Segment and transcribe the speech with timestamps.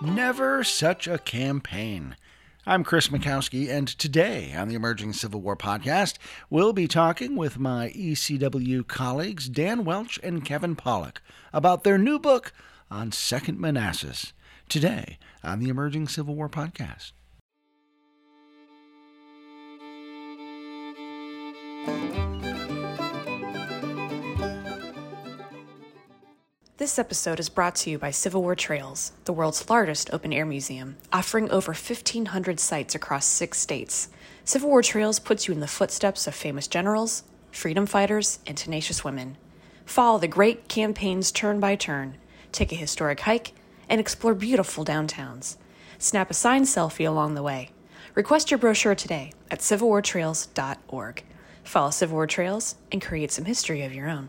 [0.00, 2.16] Never Such a Campaign.
[2.64, 7.58] I'm Chris Mackowski, and today on the Emerging Civil War podcast, we'll be talking with
[7.58, 11.16] my ECW colleagues Dan Welch and Kevin Pawlak
[11.52, 12.52] about their new book
[12.90, 14.32] on Second Manassas.
[14.68, 17.10] Today on the Emerging Civil War podcast.
[26.78, 30.46] This episode is brought to you by Civil War Trails, the world's largest open air
[30.46, 34.10] museum, offering over 1,500 sites across six states.
[34.44, 39.02] Civil War Trails puts you in the footsteps of famous generals, freedom fighters, and tenacious
[39.02, 39.36] women.
[39.86, 42.16] Follow the great campaigns turn by turn,
[42.52, 43.54] take a historic hike,
[43.88, 45.56] and explore beautiful downtowns.
[45.98, 47.70] Snap a signed selfie along the way.
[48.14, 51.24] Request your brochure today at civilwartrails.org.
[51.64, 54.28] Follow Civil War Trails and create some history of your own.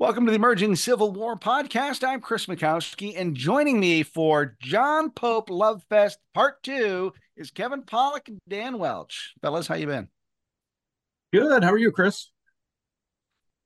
[0.00, 2.06] Welcome to the Emerging Civil War podcast.
[2.06, 7.82] I'm Chris Mackowski, and joining me for John Pope Love Fest Part Two is Kevin
[7.82, 9.34] Pawlak and Dan Welch.
[9.42, 10.06] Fellas, how you been?
[11.32, 11.64] Good.
[11.64, 12.30] How are you, Chris?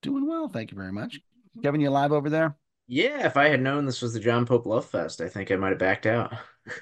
[0.01, 1.21] Doing well, thank you very much.
[1.63, 2.57] Kevin, you live over there?
[2.87, 5.57] Yeah, if I had known this was the John Pope Love Fest, I think I
[5.57, 6.33] might have backed out.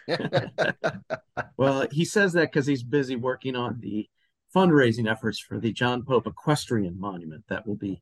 [1.57, 4.09] well, he says that because he's busy working on the
[4.55, 8.01] fundraising efforts for the John Pope Equestrian Monument that will be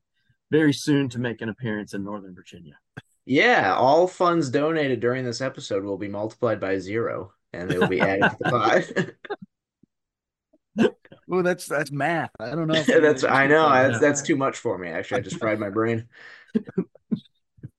[0.51, 2.77] very soon to make an appearance in Northern Virginia.
[3.25, 7.87] Yeah, all funds donated during this episode will be multiplied by zero, and they will
[7.87, 8.49] be added to the
[10.77, 10.91] pot.
[11.31, 12.31] oh, that's that's math.
[12.39, 12.81] I don't know.
[13.01, 14.87] that's I know that's that's too much for me.
[14.87, 16.07] Actually, I just fried my brain.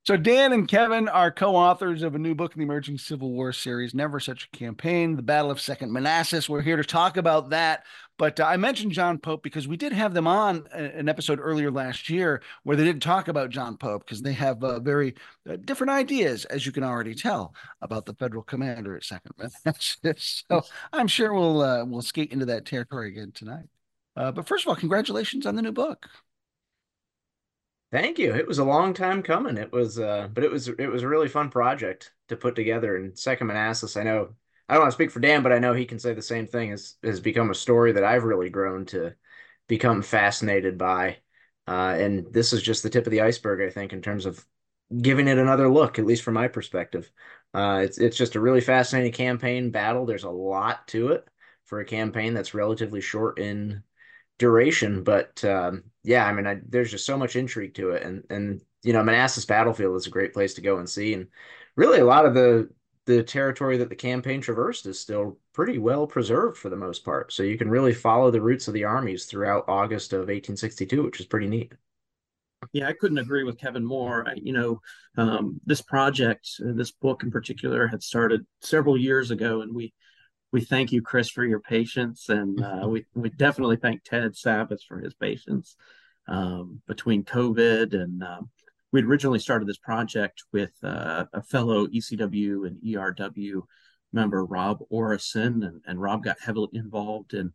[0.04, 3.52] So Dan and Kevin are co-authors of a new book in the Emerging Civil War
[3.52, 6.48] series, Never Such a Campaign, The Battle of Second Manassas.
[6.48, 7.84] We're here to talk about that.
[8.20, 11.70] But uh, I mentioned John Pope because we did have them on an episode earlier
[11.70, 15.14] last year where they didn't talk about John Pope because they have uh, very
[15.48, 20.44] uh, different ideas, as you can already tell, about the federal commander at Second Manassas.
[20.50, 20.60] so
[20.92, 23.70] I'm sure we'll uh, we'll skate into that territory again tonight.
[24.14, 26.06] Uh, but first of all, congratulations on the new book.
[27.90, 28.34] Thank you.
[28.34, 29.56] It was a long time coming.
[29.56, 32.96] It was, uh, but it was it was a really fun project to put together.
[32.96, 34.34] And Second Manassas, I know
[34.70, 36.46] I don't want to speak for Dan, but I know he can say the same
[36.46, 36.70] thing.
[36.70, 39.14] has has become a story that I've really grown to
[39.66, 41.18] become fascinated by.
[41.66, 44.44] Uh, and this is just the tip of the iceberg, I think, in terms of
[45.02, 47.10] giving it another look, at least from my perspective.
[47.52, 50.06] Uh, it's it's just a really fascinating campaign battle.
[50.06, 51.26] There's a lot to it
[51.66, 53.82] for a campaign that's relatively short in
[54.38, 58.24] duration, but um, yeah, I mean, I, there's just so much intrigue to it, and
[58.30, 61.28] and you know, Manassas Battlefield is a great place to go and see, and
[61.76, 62.70] really a lot of the
[63.16, 67.32] the territory that the campaign traversed is still pretty well preserved for the most part.
[67.32, 71.20] So you can really follow the routes of the armies throughout August of 1862, which
[71.20, 71.72] is pretty neat.
[72.72, 74.28] Yeah, I couldn't agree with Kevin more.
[74.28, 74.80] I, you know,
[75.16, 79.94] um, this project, uh, this book in particular, had started several years ago, and we
[80.52, 84.80] we thank you, Chris, for your patience, and uh, we we definitely thank Ted Savas
[84.86, 85.76] for his patience
[86.28, 88.50] um, between COVID and um,
[88.92, 93.62] we'd originally started this project with uh, a fellow ECW and ERW
[94.12, 97.52] member, Rob Orrison, and, and Rob got heavily involved in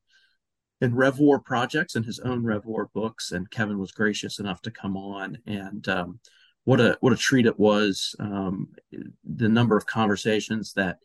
[0.82, 3.32] in Rev War projects and his own Rev War books.
[3.32, 6.20] And Kevin was gracious enough to come on, and um,
[6.64, 8.16] what a what a treat it was.
[8.20, 8.70] Um,
[9.24, 11.00] the number of conversations that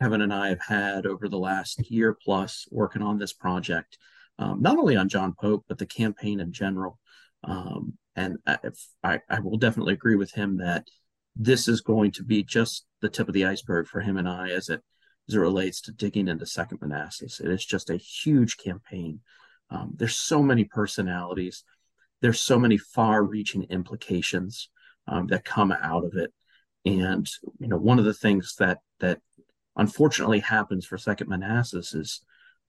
[0.00, 3.98] Kevin and I have had over the last year plus working on this project,
[4.38, 6.98] um, not only on John Pope but the campaign in general.
[7.44, 8.38] Um, and
[9.02, 10.86] I, I will definitely agree with him that
[11.34, 14.50] this is going to be just the tip of the iceberg for him and I
[14.50, 14.82] as it
[15.28, 17.40] as it relates to digging into Second Manassas.
[17.40, 19.20] It is just a huge campaign.
[19.70, 21.64] Um, there's so many personalities.
[22.20, 24.68] There's so many far-reaching implications
[25.06, 26.32] um, that come out of it.
[26.84, 27.28] And
[27.60, 29.20] you know, one of the things that that
[29.76, 32.20] unfortunately happens for Second Manassas is,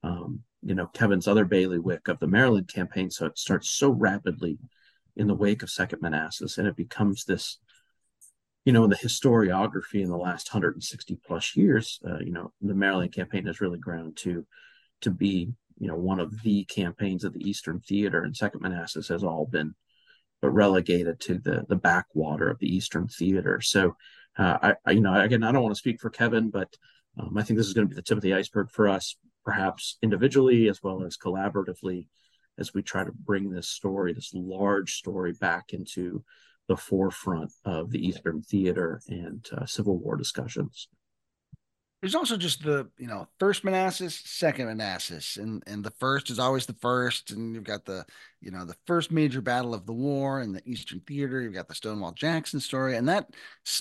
[0.04, 3.10] um, you know, Kevin's other bailiwick of the Maryland campaign.
[3.10, 4.58] So it starts so rapidly
[5.16, 7.60] in the wake of Second Manassas, and it becomes this,
[8.66, 13.14] you know, the historiography in the last 160 plus years, uh, you know, the Maryland
[13.14, 14.46] campaign has really grown to
[15.02, 19.10] to be, you know, one of the campaigns of the Eastern Theater, and Second Manassas
[19.10, 19.76] has all been
[20.42, 23.62] but relegated to the the backwater of the Eastern Theater.
[23.62, 23.96] So,
[24.38, 26.76] uh, I, I, you know, again, I don't want to speak for Kevin, but
[27.20, 29.16] um, I think this is going to be the tip of the iceberg for us,
[29.46, 32.08] perhaps individually as well as collaboratively
[32.58, 36.24] as we try to bring this story, this large story, back into
[36.68, 40.88] the forefront of the Eastern theater and uh, Civil War discussions.
[42.02, 46.40] there's also just the you know first Manassas, second Manassas, and and the first is
[46.40, 48.06] always the first, and you've got the
[48.40, 51.42] you know the first major battle of the war in the Eastern Theater.
[51.42, 53.30] You've got the Stonewall Jackson story, and that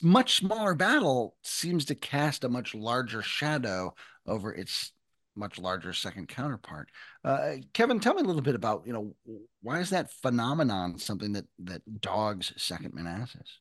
[0.02, 3.94] much smaller battle seems to cast a much larger shadow
[4.26, 4.92] over its
[5.36, 6.88] much larger second counterpart.
[7.24, 9.14] Uh, Kevin, tell me a little bit about you know
[9.62, 13.58] why is that phenomenon something that that dogs second Manassas?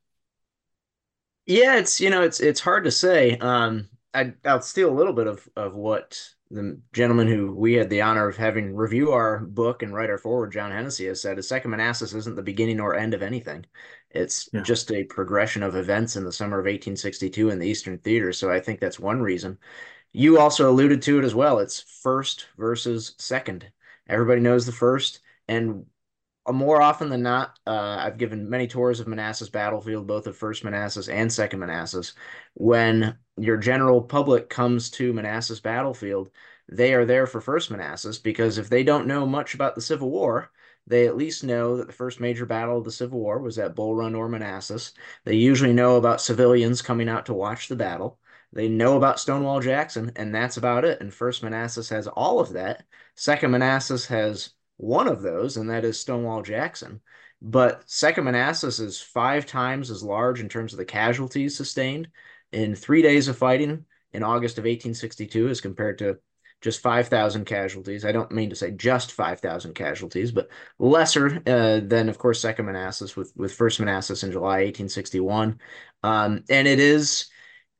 [1.46, 3.38] Yeah, it's you know it's it's hard to say.
[3.38, 6.20] Um, I, I'll steal a little bit of, of what
[6.50, 10.18] the gentleman who we had the honor of having review our book and write our
[10.18, 13.66] forward, John Hennessy, has said, a second Manassas isn't the beginning or end of anything.
[14.10, 14.62] It's yeah.
[14.62, 18.34] just a progression of events in the summer of 1862 in the Eastern Theater.
[18.34, 19.58] So I think that's one reason.
[20.13, 21.60] You also alluded to it as well.
[21.60, 23.72] It's first versus second.
[24.08, 25.22] Everybody knows the first.
[25.48, 25.86] And
[26.46, 30.36] uh, more often than not, uh, I've given many tours of Manassas battlefield, both of
[30.36, 32.13] First Manassas and Second Manassas.
[32.56, 36.30] When your general public comes to Manassas battlefield,
[36.68, 40.10] they are there for First Manassas because if they don't know much about the Civil
[40.10, 40.52] War,
[40.88, 43.75] they at least know that the first major battle of the Civil War was at
[43.75, 44.94] Bull Run or Manassas.
[45.25, 48.19] They usually know about civilians coming out to watch the battle.
[48.53, 51.00] They know about Stonewall Jackson, and that's about it.
[51.01, 52.83] And First Manassas has all of that.
[53.15, 57.01] Second Manassas has one of those, and that is Stonewall Jackson.
[57.42, 62.09] But Second Manassas is five times as large in terms of the casualties sustained
[62.51, 66.19] in three days of fighting in August of 1862 as compared to
[66.62, 68.06] just 5,000 casualties.
[68.06, 72.68] I don't mean to say just 5,000 casualties, but lesser uh, than, of course, Second
[72.68, 75.59] Manassas with, with First Manassas in July 1861.
[76.03, 77.30] Um, and it is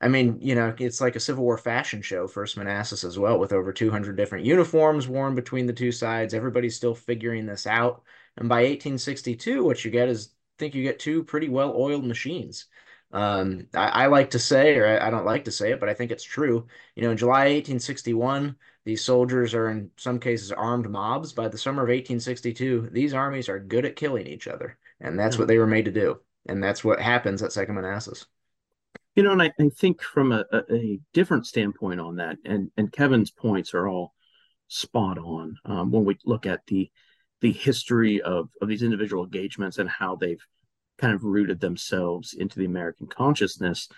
[0.02, 3.38] I mean, you know, it's like a Civil War fashion show, First Manassas as well,
[3.38, 6.34] with over 200 different uniforms worn between the two sides.
[6.34, 8.02] Everybody's still figuring this out.
[8.36, 12.04] And by 1862, what you get is, I think you get two pretty well oiled
[12.04, 12.66] machines.
[13.12, 15.88] Um, I, I, like to say, or I, I, don't like to say it, but
[15.88, 16.66] I think it's true.
[16.96, 21.32] You know, in July 1861, these soldiers are in some cases armed mobs.
[21.32, 24.78] By the summer of 1862, these armies are good at killing each other.
[25.00, 26.20] And that's what they were made to do.
[26.46, 28.26] And that's what happens at Second Manassas.
[29.14, 32.90] You know, and I, I think from a, a, different standpoint on that, and, and
[32.90, 34.14] Kevin's points are all
[34.68, 36.90] spot on um, when we look at the
[37.42, 40.42] the history of, of these individual engagements and how they've
[40.96, 43.88] kind of rooted themselves into the American consciousness.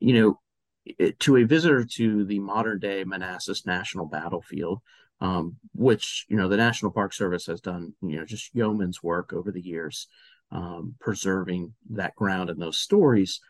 [0.00, 0.40] You know,
[0.86, 4.80] it, to a visitor to the modern day Manassas National Battlefield,
[5.20, 9.32] um, which you know the National Park Service has done, you know, just yeoman's work
[9.32, 10.08] over the years,
[10.50, 13.40] um, preserving that ground and those stories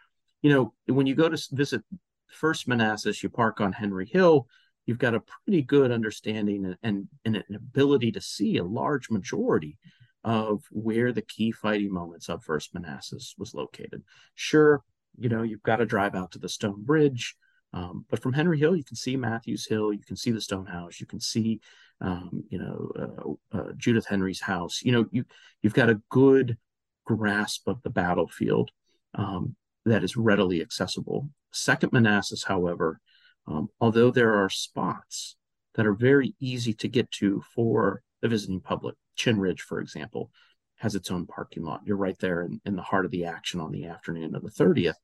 [0.43, 1.83] you know, when you go to visit
[2.29, 4.47] First Manassas, you park on Henry Hill,
[4.87, 9.79] you've got a pretty good understanding and, and, an ability to see a large majority
[10.25, 14.03] of where the key fighting moments of First Manassas was located.
[14.35, 14.83] Sure,
[15.19, 17.37] you know, you've got to drive out to the Stone Bridge,
[17.73, 20.67] um, but from Henry Hill, you can see Matthews Hill, you can see the Stone
[20.67, 21.61] House, you can see,
[22.01, 24.81] um, you know, uh, uh, Judith Henry's house.
[24.83, 25.25] You know, you
[25.63, 26.57] you've got a good
[27.05, 28.71] grasp of the battlefield.
[29.15, 29.57] Um,
[29.89, 31.29] that is readily accessible.
[31.53, 33.01] Second Manassas, however,
[33.47, 35.37] um, although there are spots
[35.75, 40.31] that are very easy to get to for the visiting public, Chinn Ridge, for example,
[40.77, 41.81] has its own parking lot.
[41.85, 44.51] You're right there in, in the heart of the action on the afternoon of the
[44.51, 44.95] 30th,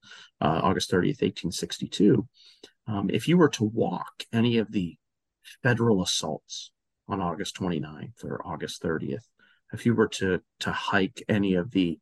[0.41, 2.27] uh, August 30th, 1862.
[2.87, 4.97] Um, if you were to walk any of the
[5.63, 6.71] federal assaults
[7.09, 9.25] on August 29th or August 30th,
[9.73, 11.99] if you were to to hike any of the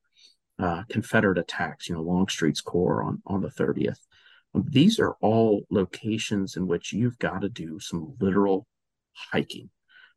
[0.62, 3.98] uh, Confederate attacks, you know, Longstreet's Corps on, on the 30th.
[4.54, 8.66] Um, these are all locations in which you've got to do some literal
[9.12, 9.70] hiking,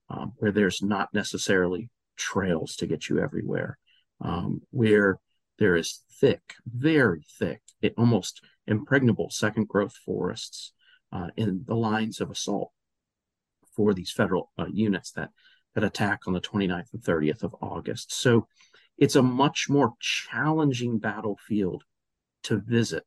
[0.10, 3.78] um, where there's not necessarily trails to get you everywhere,
[4.22, 5.20] um, where
[5.58, 7.62] there is thick, very thick,
[7.98, 10.74] almost impregnable second growth forests
[11.12, 12.72] uh, in the lines of assault
[13.76, 15.30] for these federal uh, units that
[15.74, 18.14] that attack on the 29th and 30th of August.
[18.14, 18.48] So
[18.98, 21.84] it's a much more challenging battlefield
[22.44, 23.04] to visit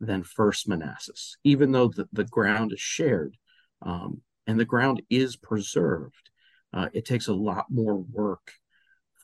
[0.00, 3.36] than First Manassas, even though the, the ground is shared
[3.82, 6.30] um, and the ground is preserved.
[6.72, 8.52] Uh, it takes a lot more work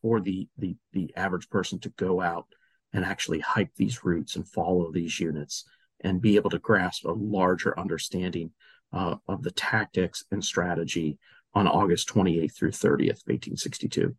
[0.00, 2.47] for the, the the average person to go out
[2.92, 5.64] and actually hike these routes and follow these units
[6.00, 8.50] and be able to grasp a larger understanding
[8.92, 11.18] uh, of the tactics and strategy
[11.54, 14.14] on August 28th through 30th of 1862.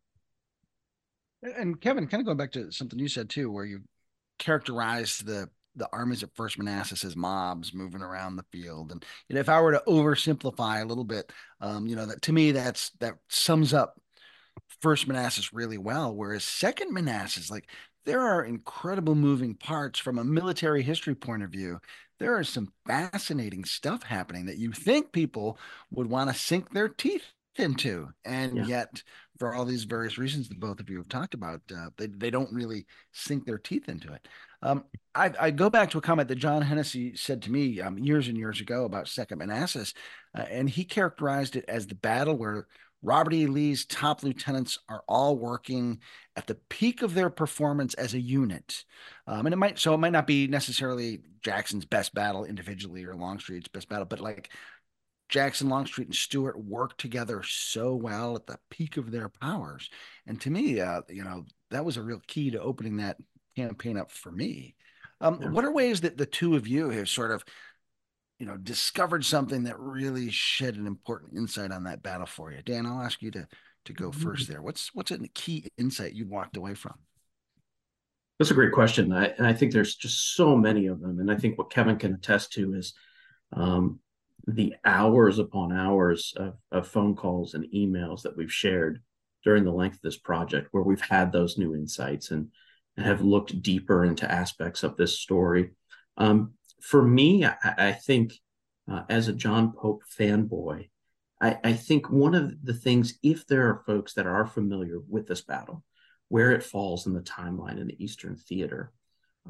[1.43, 3.81] And Kevin, kind of going back to something you said too, where you
[4.39, 8.91] characterized the the armies of First Manassas as mobs moving around the field.
[8.91, 11.31] And you know, if I were to oversimplify a little bit,
[11.61, 13.99] um, you know, that to me that's that sums up
[14.81, 16.15] First Manassas really well.
[16.15, 17.69] Whereas Second Manassas, like
[18.05, 21.79] there are incredible moving parts from a military history point of view.
[22.19, 25.57] There is some fascinating stuff happening that you think people
[25.91, 28.09] would want to sink their teeth into.
[28.25, 28.65] And yeah.
[28.65, 29.03] yet,
[29.39, 32.29] for all these various reasons that both of you have talked about, uh, they, they
[32.29, 34.27] don't really sink their teeth into it.
[34.61, 37.97] Um, I, I, go back to a comment that John Hennessy said to me um,
[37.97, 39.93] years and years ago about Second Manassas,
[40.37, 42.67] uh, and he characterized it as the battle where
[43.03, 43.45] Robert E.
[43.45, 45.99] Lee's top lieutenants are all working
[46.37, 48.85] at the peak of their performance as a unit.
[49.27, 53.15] Um, and it might, so it might not be necessarily Jackson's best battle individually or
[53.15, 54.49] Longstreet's best battle, but like
[55.33, 59.89] Jackson, Longstreet, and Stuart worked together so well at the peak of their powers.
[60.27, 63.17] And to me, uh, you know, that was a real key to opening that
[63.55, 64.75] campaign up for me.
[65.21, 65.49] Um, yeah.
[65.49, 67.43] What are ways that the two of you have sort of,
[68.37, 72.61] you know, discovered something that really shed an important insight on that battle for you?
[72.61, 73.47] Dan, I'll ask you to
[73.85, 74.21] to go mm-hmm.
[74.21, 74.61] first there.
[74.61, 76.93] What's what's a key insight you walked away from?
[78.37, 81.19] That's a great question, I, and I think there's just so many of them.
[81.19, 82.93] And I think what Kevin can attest to is
[83.51, 83.99] um,
[84.45, 89.01] the hours upon hours of, of phone calls and emails that we've shared
[89.43, 92.49] during the length of this project, where we've had those new insights and
[92.95, 95.71] and have looked deeper into aspects of this story.
[96.17, 98.33] Um, for me, I, I think
[98.89, 100.89] uh, as a John Pope fanboy,
[101.41, 105.27] I, I, think one of the things, if there are folks that are familiar with
[105.27, 105.83] this battle,
[106.29, 108.91] where it falls in the timeline in the Eastern Theater,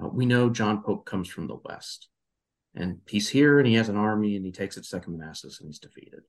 [0.01, 2.07] uh, we know John Pope comes from the West.
[2.75, 5.69] And he's here and he has an army and he takes it Second Manassas and
[5.69, 6.21] he's defeated.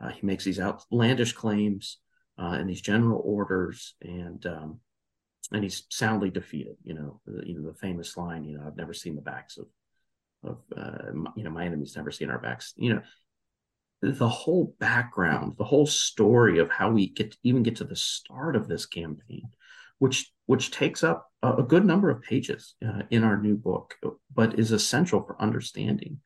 [0.00, 1.98] Uh, he makes these outlandish claims
[2.38, 3.94] uh, and these general orders.
[4.02, 4.80] And um,
[5.52, 6.76] and he's soundly defeated.
[6.84, 8.44] You know, the, you know the famous line.
[8.44, 9.66] You know, I've never seen the backs of
[10.42, 12.74] of uh, my, you know my enemies never seen our backs.
[12.76, 13.02] You know,
[14.02, 18.56] the whole background, the whole story of how we get even get to the start
[18.56, 19.48] of this campaign,
[19.98, 23.94] which which takes up a, a good number of pages uh, in our new book,
[24.34, 26.20] but is essential for understanding,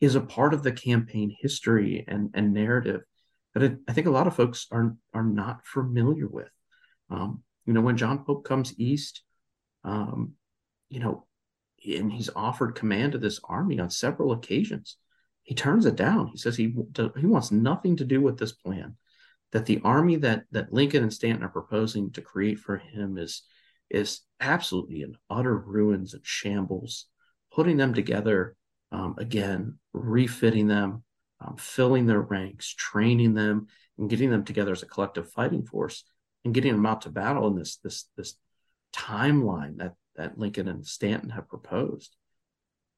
[0.00, 3.02] is a part of the campaign history and and narrative
[3.54, 6.50] that I think a lot of folks are are not familiar with.
[7.10, 9.22] Um, you know, when John Pope comes east,
[9.84, 10.32] um,
[10.88, 11.26] you know,
[11.84, 14.96] and he's offered command of this army on several occasions,
[15.42, 16.28] he turns it down.
[16.28, 16.74] He says he
[17.18, 18.96] he wants nothing to do with this plan.
[19.56, 23.40] That the army that that Lincoln and Stanton are proposing to create for him is
[23.88, 27.06] is absolutely in utter ruins and shambles.
[27.50, 28.54] Putting them together
[28.92, 31.04] um, again, refitting them,
[31.40, 36.04] um, filling their ranks, training them, and getting them together as a collective fighting force
[36.44, 38.34] and getting them out to battle in this this this
[38.94, 42.14] timeline that that Lincoln and Stanton have proposed.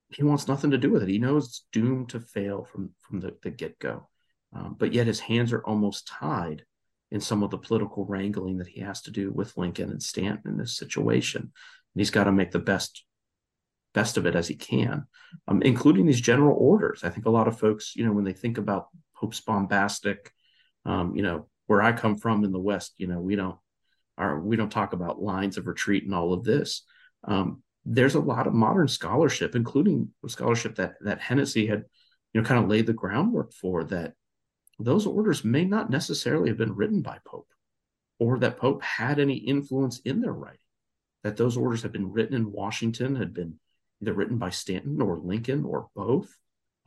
[0.09, 1.09] He wants nothing to do with it.
[1.09, 4.09] He knows it's doomed to fail from from the, the get go,
[4.55, 6.65] um, but yet his hands are almost tied
[7.11, 10.53] in some of the political wrangling that he has to do with Lincoln and Stanton
[10.53, 11.41] in this situation.
[11.43, 13.05] And he's got to make the best
[13.95, 15.07] best of it as he can,
[15.49, 17.03] um, including these general orders.
[17.03, 20.31] I think a lot of folks, you know, when they think about Pope's bombastic,
[20.85, 23.57] um, you know, where I come from in the West, you know, we don't
[24.17, 26.83] are we don't talk about lines of retreat and all of this.
[27.25, 31.85] Um, there's a lot of modern scholarship, including scholarship that that Hennessy had,
[32.33, 34.13] you know, kind of laid the groundwork for that
[34.79, 37.49] those orders may not necessarily have been written by Pope,
[38.19, 40.61] or that Pope had any influence in their writing.
[41.25, 43.59] That those orders had been written in Washington, had been
[44.01, 46.33] either written by Stanton or Lincoln or both,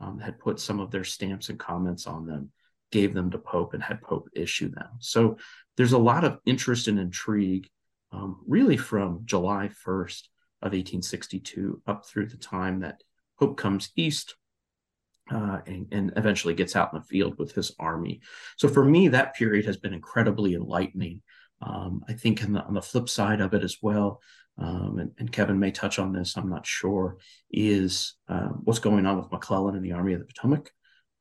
[0.00, 2.50] um, had put some of their stamps and comments on them
[2.92, 4.88] gave them to Pope and had Pope issue them.
[5.00, 5.38] So
[5.76, 7.68] there's a lot of interest and intrigue,
[8.12, 10.28] um, really from July 1st
[10.60, 13.02] of 1862 up through the time that
[13.38, 14.36] Pope comes east
[15.32, 18.20] uh, and, and, eventually gets out in the field with his army.
[18.58, 21.22] So for me, that period has been incredibly enlightening.
[21.62, 24.20] Um, I think the, on the flip side of it as well,
[24.58, 27.16] um, and, and, Kevin may touch on this, I'm not sure,
[27.50, 30.70] is uh, what's going on with McClellan and the Army of the Potomac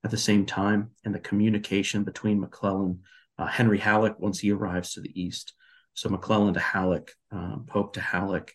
[0.03, 3.03] at the same time, and the communication between McClellan,
[3.37, 5.53] uh, Henry Halleck, once he arrives to the east.
[5.93, 8.53] So McClellan to Halleck, um, Pope to Halleck,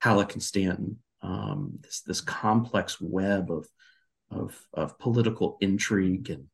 [0.00, 0.98] Halleck and Stanton.
[1.20, 3.66] Um, this this complex web of,
[4.30, 6.46] of of political intrigue and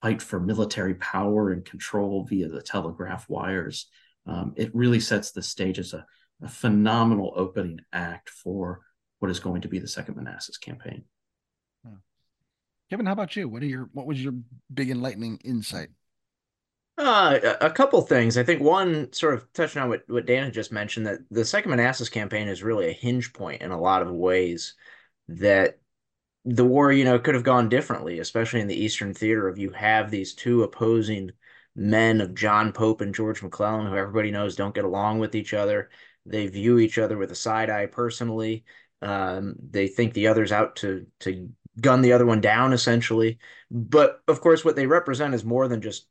[0.00, 3.86] fight for military power and control via the telegraph wires.
[4.26, 6.04] Um, it really sets the stage as a,
[6.42, 8.80] a phenomenal opening act for
[9.20, 11.04] what is going to be the Second Manassas campaign.
[12.92, 13.48] Kevin, how about you?
[13.48, 14.34] What are your what was your
[14.74, 15.88] big enlightening insight?
[16.98, 18.36] Uh, a couple things.
[18.36, 21.42] I think one sort of touching on what, what Dan had just mentioned that the
[21.42, 24.74] Second Manassas campaign is really a hinge point in a lot of ways
[25.28, 25.78] that
[26.44, 29.48] the war, you know, could have gone differently, especially in the Eastern Theater.
[29.48, 31.30] If you have these two opposing
[31.76, 35.54] men of John Pope and George McClellan, who everybody knows don't get along with each
[35.54, 35.90] other,
[36.26, 38.64] They view each other with a side eye personally.
[39.00, 43.38] Um, they think the other's out to to gun the other one down essentially.
[43.70, 46.06] But of course, what they represent is more than just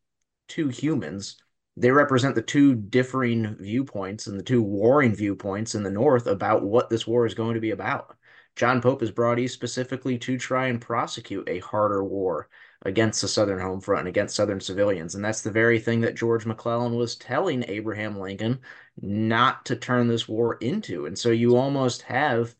[0.48, 1.38] two humans.
[1.78, 6.64] They represent the two differing viewpoints and the two warring viewpoints in the North about
[6.64, 8.18] what this war is going to be about.
[8.56, 12.50] John Pope is brought east specifically to try and prosecute a harder war
[12.84, 15.16] against the Southern home front and against Southern civilians.
[15.16, 18.60] And that's the very thing that George McClellan was telling Abraham Lincoln
[19.02, 21.06] not to turn this war into.
[21.06, 22.56] And so you almost have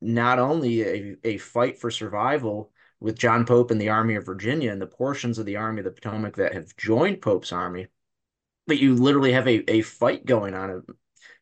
[0.00, 4.72] not only a, a fight for survival with John Pope and the Army of Virginia
[4.72, 7.88] and the portions of the Army of the Potomac that have joined Pope's army,
[8.66, 10.80] but you literally have a, a fight going on, a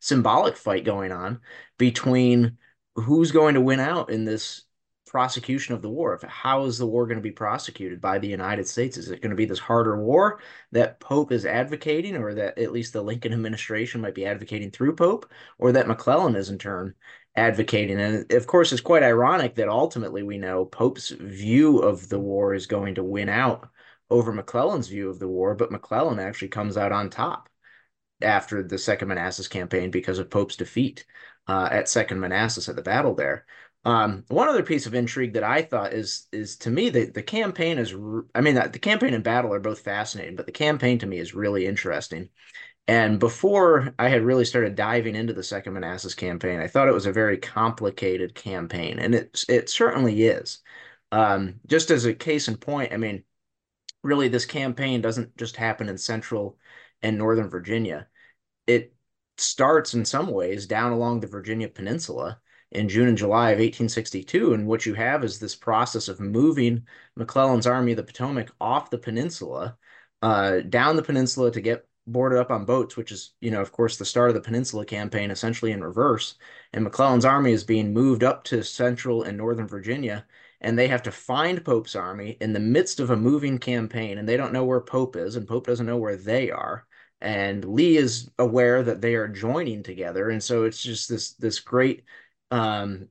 [0.00, 1.40] symbolic fight going on
[1.78, 2.58] between
[2.96, 4.62] who's going to win out in this
[5.06, 6.18] prosecution of the war.
[6.26, 8.96] How is the war going to be prosecuted by the United States?
[8.96, 10.40] Is it going to be this harder war
[10.72, 14.96] that Pope is advocating, or that at least the Lincoln administration might be advocating through
[14.96, 16.94] Pope, or that McClellan is in turn
[17.36, 18.00] advocating.
[18.00, 22.54] And of course, it's quite ironic that ultimately we know Pope's view of the war
[22.54, 23.68] is going to win out
[24.10, 27.48] over McClellan's view of the war, but McClellan actually comes out on top
[28.22, 31.04] after the Second Manassas campaign because of Pope's defeat
[31.48, 33.46] uh, at Second Manassas at the battle there.
[33.84, 37.22] Um, one other piece of intrigue that I thought is is to me the the
[37.22, 37.94] campaign is
[38.34, 41.34] I mean the campaign and battle are both fascinating, but the campaign to me is
[41.34, 42.30] really interesting.
[42.88, 46.94] And before I had really started diving into the Second Manassas campaign, I thought it
[46.94, 50.60] was a very complicated campaign, and it it certainly is.
[51.12, 53.24] Um, just as a case in point, I mean,
[54.02, 56.58] really, this campaign doesn't just happen in Central
[57.02, 58.08] and Northern Virginia.
[58.66, 58.95] It
[59.38, 62.40] starts in some ways down along the Virginia Peninsula
[62.72, 64.54] in June and July of 1862.
[64.54, 68.90] And what you have is this process of moving McClellan's Army of the Potomac off
[68.90, 69.76] the peninsula,
[70.22, 73.72] uh, down the peninsula to get boarded up on boats, which is, you know, of
[73.72, 76.36] course, the start of the Peninsula Campaign, essentially in reverse.
[76.72, 80.24] And McClellan's army is being moved up to central and northern Virginia,
[80.60, 84.28] and they have to find Pope's army in the midst of a moving campaign, and
[84.28, 86.86] they don't know where Pope is, and Pope doesn't know where they are.
[87.20, 91.60] And Lee is aware that they are joining together, and so it's just this this
[91.60, 92.04] great
[92.50, 93.08] um,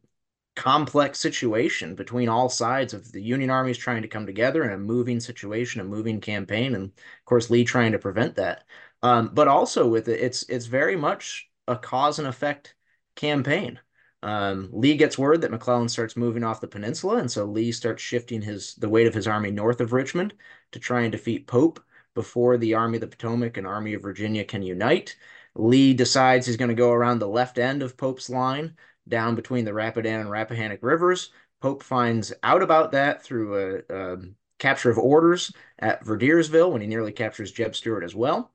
[0.55, 4.77] complex situation between all sides of the Union armies trying to come together in a
[4.77, 8.63] moving situation, a moving campaign, and of course Lee trying to prevent that.
[9.03, 12.75] Um, but also with it, it's it's very much a cause and effect
[13.15, 13.79] campaign.
[14.23, 18.01] Um, Lee gets word that McClellan starts moving off the peninsula, and so Lee starts
[18.01, 20.33] shifting his the weight of his army north of Richmond
[20.71, 21.79] to try and defeat Pope
[22.15, 25.15] before the Army of the Potomac and Army of Virginia can unite.
[25.53, 28.75] Lee decides he's going to go around the left end of Pope's line
[29.07, 31.29] down between the Rapidan and Rappahannock rivers.
[31.61, 34.17] Pope finds out about that through a, a
[34.59, 38.51] capture of orders at Verdiersville when he nearly captures Jeb Stuart as well.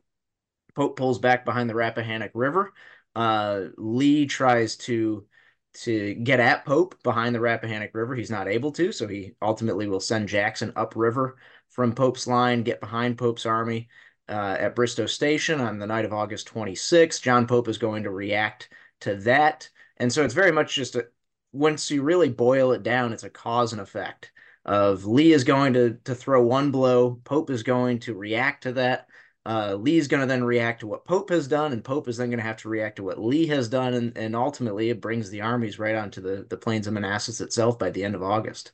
[0.74, 2.72] Pope pulls back behind the Rappahannock River.
[3.14, 5.26] Uh, Lee tries to
[5.72, 8.16] to get at Pope behind the Rappahannock River.
[8.16, 11.36] He's not able to, so he ultimately will send Jackson upriver
[11.80, 13.88] from Pope's line, get behind Pope's army
[14.28, 17.20] uh, at Bristow Station on the night of August 26.
[17.20, 18.68] John Pope is going to react
[19.00, 19.66] to that.
[19.96, 21.06] And so it's very much just a,
[21.54, 24.30] once you really boil it down, it's a cause and effect
[24.66, 28.72] of Lee is going to to throw one blow, Pope is going to react to
[28.72, 29.08] that.
[29.46, 32.28] Uh, Lee's going to then react to what Pope has done, and Pope is then
[32.28, 35.30] going to have to react to what Lee has done, and, and ultimately it brings
[35.30, 38.72] the armies right onto the the plains of Manassas itself by the end of August.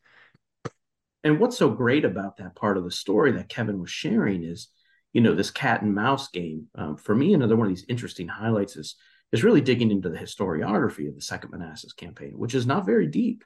[1.27, 4.69] And what's so great about that part of the story that Kevin was sharing is,
[5.13, 6.69] you know, this cat and mouse game.
[6.77, 8.95] Um, for me, another one of these interesting highlights is
[9.33, 13.09] is really digging into the historiography of the Second Manassas campaign, which is not very
[13.09, 13.43] deep.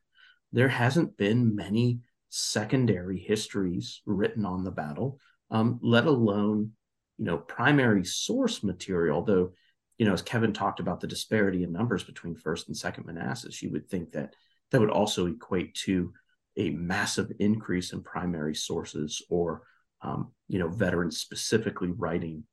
[0.52, 5.18] There hasn't been many secondary histories written on the battle,
[5.50, 6.72] um, let alone,
[7.16, 9.22] you know, primary source material.
[9.22, 9.54] Though,
[9.96, 13.62] you know, as Kevin talked about the disparity in numbers between First and Second Manassas,
[13.62, 14.36] you would think that
[14.70, 16.12] that would also equate to
[16.56, 19.62] a massive increase in primary sources or,
[20.02, 22.44] um, you know, veterans specifically writing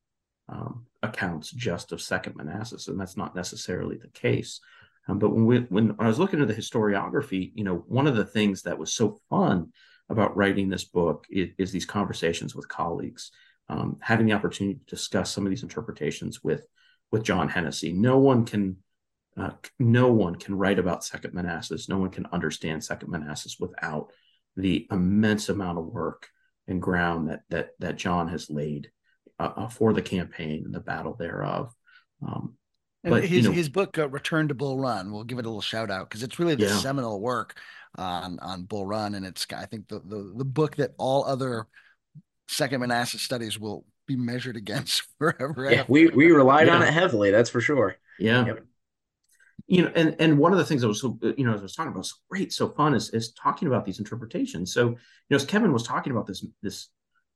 [0.50, 4.60] um, accounts just of Second Manassas, and that's not necessarily the case.
[5.08, 8.16] Um, but when we, when I was looking at the historiography, you know, one of
[8.16, 9.72] the things that was so fun
[10.10, 13.32] about writing this book is, is these conversations with colleagues,
[13.70, 16.66] um, having the opportunity to discuss some of these interpretations with
[17.12, 17.94] with John Hennessy.
[17.94, 18.78] No one can
[19.38, 21.88] uh, no one can write about Second Manassas.
[21.88, 24.12] No one can understand Second Manassas without
[24.56, 26.28] the immense amount of work
[26.68, 28.90] and ground that that that John has laid
[29.40, 31.74] uh, uh, for the campaign and the battle thereof.
[32.26, 32.56] Um,
[33.04, 35.50] but his you know, his book uh, Return to Bull Run, we'll give it a
[35.50, 36.78] little shout out because it's really the yeah.
[36.78, 37.60] seminal work
[37.96, 41.68] on on Bull Run, and it's I think the, the the book that all other
[42.48, 45.70] Second Manassas studies will be measured against forever.
[45.72, 46.76] Yeah, we we relied yeah.
[46.76, 47.30] on it heavily.
[47.30, 47.96] That's for sure.
[48.20, 48.46] Yeah.
[48.48, 48.66] Yep.
[49.68, 51.64] You know, and and one of the things that was so you know, as I
[51.64, 54.74] was talking about, so great, so fun is is talking about these interpretations.
[54.74, 54.98] So, you
[55.30, 56.90] know, as Kevin was talking about this this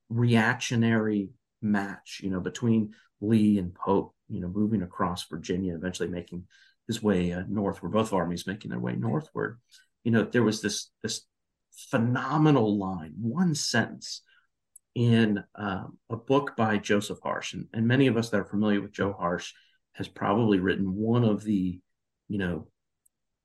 [0.10, 1.30] reactionary
[1.62, 6.46] match, you know, between Lee and Pope, you know, moving across Virginia, eventually making
[6.88, 7.92] his way uh, northward.
[7.92, 9.60] Both armies making their way northward.
[10.04, 11.22] You know, there was this this
[11.90, 14.22] phenomenal line, one sentence
[14.96, 18.82] in um, a book by Joseph Harsh, and, and many of us that are familiar
[18.82, 19.54] with Joe Harsh
[19.94, 21.80] has probably written one of the,
[22.32, 22.66] you know,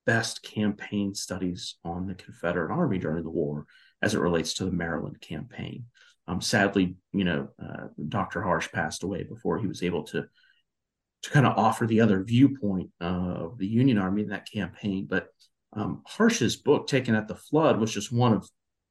[0.06, 3.66] best campaign studies on the Confederate Army during the war
[4.00, 5.86] as it relates to the Maryland campaign.
[6.28, 8.42] Um, sadly, you know, uh, Dr.
[8.42, 10.26] Harsh passed away before he was able to
[11.22, 15.08] to kind of offer the other viewpoint of the Union Army in that campaign.
[15.10, 15.28] But
[15.72, 18.48] um, Harsh's book, Taken at the Flood, was just one of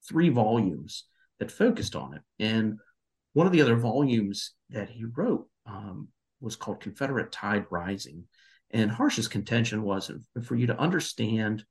[0.09, 1.05] three volumes
[1.39, 2.21] that focused on it.
[2.39, 2.79] And
[3.31, 6.09] one of the other volumes that he wrote um,
[6.41, 8.25] was called Confederate Tide Rising.
[8.71, 10.11] And Harsh's contention was
[10.43, 11.63] for you to understand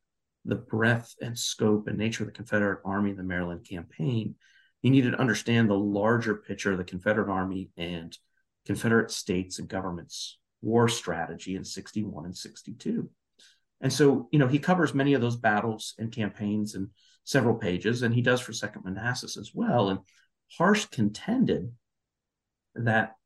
[0.45, 4.35] the breadth and scope and nature of the Confederate Army in the Maryland campaign,
[4.83, 8.17] you needed to understand the larger picture of the Confederate Army and
[8.67, 13.09] Confederate states and governments' war strategy in 61 and 62.
[13.81, 16.91] And so, you know, he covers many of those battles and campaigns in
[17.25, 19.89] several pages, and he does for Second Manassas as well.
[19.89, 20.01] And
[20.57, 21.73] Harsh contended
[22.75, 23.17] that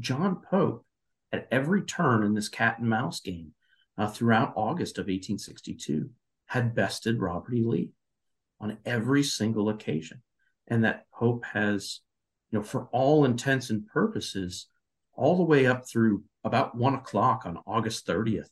[0.00, 0.84] John Pope,
[1.32, 3.52] at every turn in this cat and mouse game
[3.96, 6.10] uh, throughout August of 1862,
[6.46, 7.62] had bested Robert E.
[7.62, 7.90] Lee
[8.60, 10.22] on every single occasion.
[10.66, 12.00] And that Pope has,
[12.50, 14.66] you know, for all intents and purposes,
[15.14, 18.48] all the way up through about one o'clock on August 30th,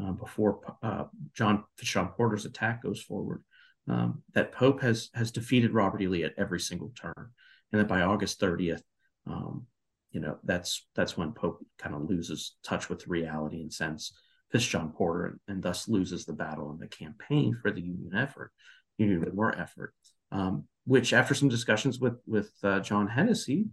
[0.00, 3.42] uh, before uh, John John Porter's attack goes forward,
[3.88, 6.08] um, that Pope has has defeated Robert E.
[6.08, 7.30] Lee at every single turn,
[7.72, 8.82] and that by August 30th,
[9.26, 9.66] um,
[10.12, 14.12] you know that's that's when Pope kind of loses touch with reality and sense
[14.56, 18.50] John Porter and, and, thus loses the battle in the campaign for the Union effort,
[18.96, 19.94] Union war effort.
[20.30, 23.66] Um, which, after some discussions with with uh, John Hennessy,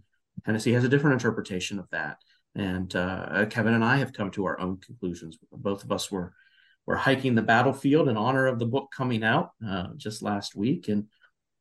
[0.44, 2.18] Hennessy has a different interpretation of that.
[2.54, 5.38] And uh, Kevin and I have come to our own conclusions.
[5.50, 6.34] Both of us were
[6.86, 10.88] were hiking the battlefield in honor of the book coming out uh, just last week,
[10.88, 11.06] and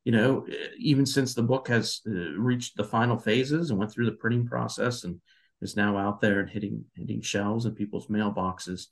[0.06, 0.46] you know,
[0.78, 4.46] even since the book has uh, reached the final phases and went through the printing
[4.46, 5.20] process and
[5.62, 8.86] is now out there and hitting hitting shelves and people's mailboxes,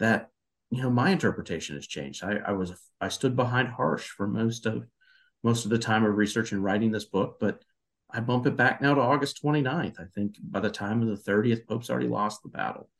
[0.00, 0.30] that
[0.70, 2.24] you know my interpretation has changed.
[2.24, 4.84] I, I was I stood behind Harsh for most of
[5.44, 7.62] most of the time of research and writing this book, but
[8.10, 10.00] I bump it back now to August 29th.
[10.00, 12.90] I think by the time of the 30th, Pope's already lost the battle.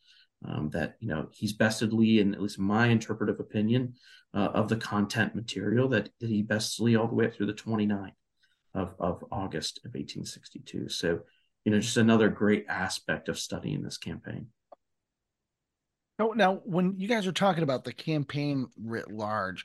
[0.45, 3.95] Um, that you know he's bested Lee, in at least my interpretive opinion
[4.35, 7.47] uh, of the content material, that, that he bests Lee all the way up through
[7.47, 8.13] the 29th
[8.75, 10.89] of, of August of 1862.
[10.89, 11.21] So,
[11.65, 14.49] you know, just another great aspect of studying this campaign.
[16.19, 19.65] Now, now, when you guys are talking about the campaign writ large,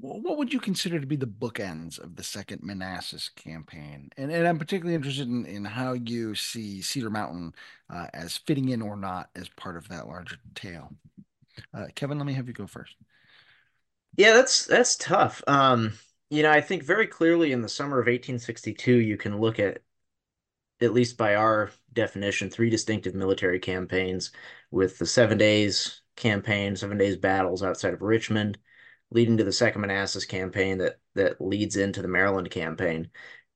[0.00, 4.10] what would you consider to be the bookends of the second Manassas campaign?
[4.16, 7.54] And, and I'm particularly interested in, in how you see Cedar Mountain
[7.92, 10.90] uh, as fitting in or not as part of that larger tale.
[11.72, 12.94] Uh, Kevin, let me have you go first.
[14.16, 15.42] Yeah, that's that's tough.
[15.46, 15.92] Um,
[16.30, 19.78] you know, I think very clearly in the summer of 1862, you can look at,
[20.80, 24.32] at least by our definition, three distinctive military campaigns
[24.70, 28.58] with the Seven Days campaign, Seven Days battles outside of Richmond,
[29.10, 33.10] leading to the Second Manassas campaign that that leads into the Maryland campaign.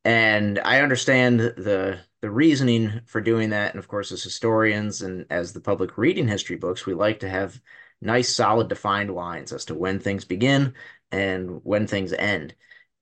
[0.05, 3.73] And I understand the the reasoning for doing that.
[3.73, 7.29] And of course, as historians and as the public reading history books, we like to
[7.29, 7.61] have
[8.01, 10.75] nice, solid, defined lines as to when things begin
[11.11, 12.55] and when things end.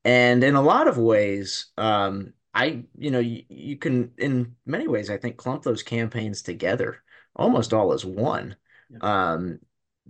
[0.04, 4.88] And in a lot of ways, um, I, you know, you, you can, in many
[4.88, 7.02] ways, I think, clump those campaigns together
[7.36, 8.56] almost all as one.
[8.90, 9.32] Yeah.
[9.32, 9.60] Um,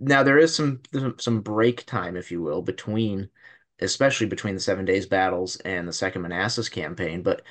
[0.01, 0.81] now there is some
[1.17, 3.29] some break time, if you will, between,
[3.79, 7.21] especially between the Seven Days battles and the Second Manassas campaign.
[7.21, 7.43] But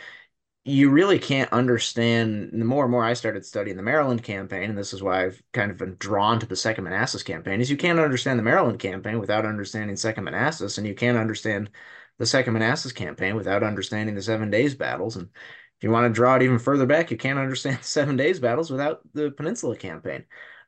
[0.65, 4.79] you really can't understand the more and more I started studying the Maryland campaign, and
[4.79, 7.77] this is why I've kind of been drawn to the Second Manassas campaign, is you
[7.77, 11.71] can't understand the Maryland campaign without understanding Second Manassas, and you can't understand
[12.19, 15.17] the Second Manassas campaign without understanding the Seven Days battles.
[15.17, 18.17] And if you want to draw it even further back, you can't understand the Seven
[18.17, 20.25] Days battles without the Peninsula campaign.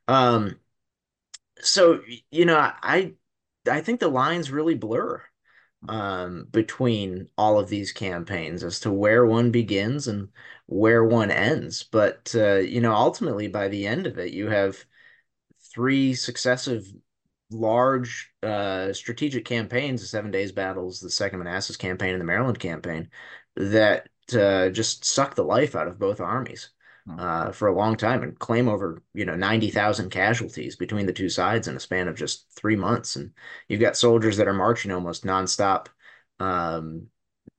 [0.07, 0.59] Um,
[1.63, 3.13] so you know, I
[3.69, 5.21] I think the lines really blur
[5.89, 10.29] um, between all of these campaigns as to where one begins and
[10.67, 11.83] where one ends.
[11.83, 14.85] But uh, you know, ultimately, by the end of it, you have
[15.73, 16.87] three successive
[17.51, 22.59] large uh, strategic campaigns: the Seven Days battles, the Second Manassas campaign, and the Maryland
[22.59, 23.09] campaign
[23.57, 26.71] that uh, just suck the life out of both armies.
[27.17, 31.13] Uh, for a long time and claim over you know ninety thousand casualties between the
[31.13, 33.15] two sides in a span of just three months.
[33.15, 33.31] And
[33.67, 35.87] you've got soldiers that are marching almost nonstop,
[36.39, 37.07] um,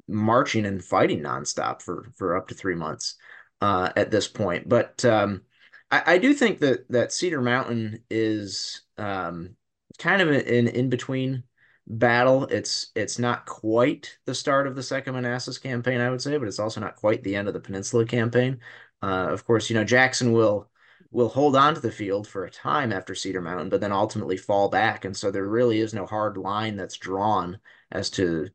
[0.09, 3.17] marching and fighting nonstop for for up to three months
[3.61, 4.69] uh, at this point.
[4.69, 5.43] But um,
[5.91, 9.57] I, I, do think that that Cedar Mountain is um,
[9.99, 11.45] kind of an in between
[11.87, 12.45] battle.
[12.47, 16.49] It's it's not quite the start of the Second Manassas campaign, I would say, but
[16.49, 18.61] it's also not quite the end of the Peninsula campaign.
[19.05, 20.71] Uh, of course, you know Jackson will
[21.11, 24.37] will hold on to the field for a time after Cedar Mountain, but then ultimately
[24.37, 27.59] fall back, and so there really is no hard line that's drawn
[27.93, 28.49] as to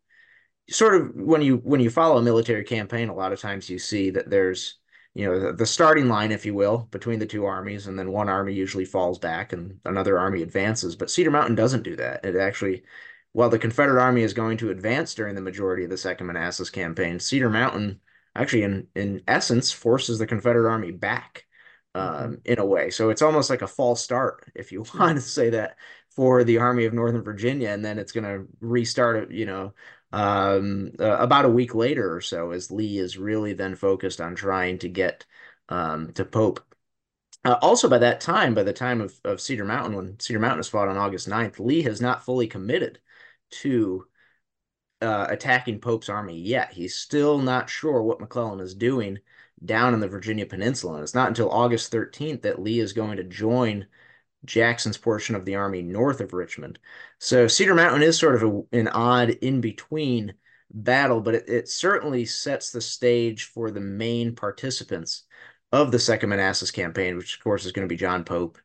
[0.69, 3.09] sort of when you when you follow a military campaign.
[3.09, 4.79] A lot of times you see that there's
[5.13, 8.11] you know the, the, starting line if you will between the two armies and then
[8.11, 12.23] one army usually falls back and another army advances but cedar mountain doesn't do that
[12.23, 12.83] it actually
[13.31, 16.69] while the Confederate Army is going to advance during the majority of the Second Manassas
[16.69, 17.99] campaign, Cedar Mountain
[18.35, 21.45] actually, in in essence, forces the Confederate Army back
[21.95, 22.33] um, mm-hmm.
[22.45, 22.89] in a way.
[22.89, 25.77] So it's almost like a false start, if you want to say that,
[26.15, 29.31] for the Army of Northern Virginia, and then it's going to restart.
[29.31, 29.73] You know,
[30.11, 34.35] um, uh, about a week later or so, as Lee is really then focused on
[34.35, 35.25] trying to get
[35.69, 36.63] um, to Pope.
[37.45, 40.59] Uh, also, by that time, by the time of, of Cedar Mountain, when Cedar Mountain
[40.59, 42.99] is fought on August 9th, Lee has not fully committed
[43.51, 44.05] to
[45.01, 46.73] uh, attacking Pope's army yet.
[46.73, 49.19] He's still not sure what McClellan is doing
[49.63, 50.95] down in the Virginia Peninsula.
[50.95, 53.87] And it's not until August 13th that Lee is going to join
[54.45, 56.79] Jackson's portion of the army north of Richmond.
[57.17, 60.33] So Cedar Mountain is sort of a, an odd in between
[60.71, 65.23] battle, but it, it, certainly sets the stage for the main participants
[65.71, 68.57] of the Second Manassas campaign, which of course is going to be John Pope,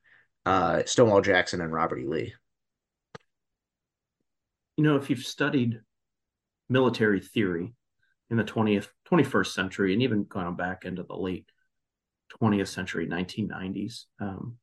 [0.47, 2.07] uh, Stonewall Jackson, and Robert E.
[2.07, 2.35] Lee
[4.77, 5.81] you know, if you've studied
[6.68, 7.74] military theory
[8.31, 11.46] in the 20th, 21st century, and even gone back into the late
[12.40, 14.57] 20th century, 1990s, um,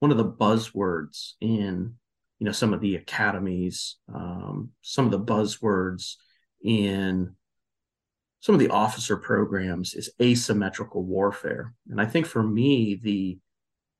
[0.00, 1.94] one of the buzzwords in
[2.38, 6.14] you know some of the academies, um, some of the buzzwords
[6.62, 7.34] in
[8.40, 13.38] some of the officer programs is asymmetrical warfare, and I think for me the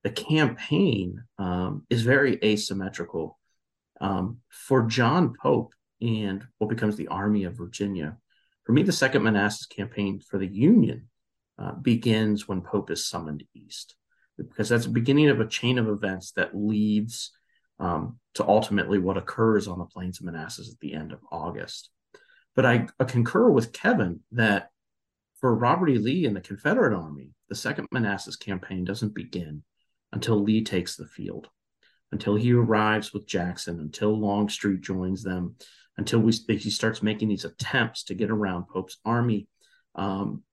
[0.04, 3.38] the campaign um, is very asymmetrical.
[4.00, 8.16] Um, for John Pope and what becomes the Army of Virginia,
[8.64, 11.08] for me, the Second Manassas campaign for the Union
[11.58, 13.96] uh, begins when Pope is summoned east,
[14.36, 17.32] because that's the beginning of a chain of events that leads
[17.80, 21.90] um, to ultimately what occurs on the plains of Manassas at the end of August.
[22.54, 24.70] But I, I concur with Kevin that
[25.40, 25.98] for Robert E.
[25.98, 29.62] Lee and the Confederate Army, the Second Manassas campaign doesn't begin
[30.12, 31.48] until Lee takes the field
[32.12, 35.56] until he arrives with Jackson, until Longstreet joins them,
[35.98, 39.48] until we he starts making these attempts to get around Pope's army.
[39.96, 40.44] Um,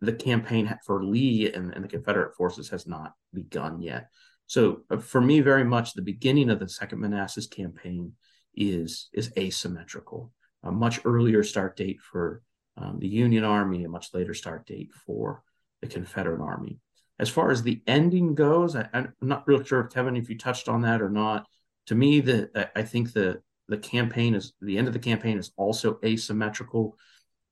[0.00, 4.08] the campaign for Lee and, and, the Confederate forces has not begun yet.
[4.46, 8.12] So uh, for me, very much the beginning of the Second Manassas campaign
[8.54, 10.32] is is asymmetrical.
[10.64, 12.42] A much earlier start date for
[12.76, 15.42] um, the Union Army, a much later start date for
[15.80, 16.80] the Confederate Army.
[17.18, 20.68] As far as the ending goes, I, am not real sure, Kevin, if you touched
[20.68, 21.46] on that or not.
[21.86, 25.52] To me, the I think the the campaign is the end of the campaign is
[25.56, 26.96] also asymmetrical.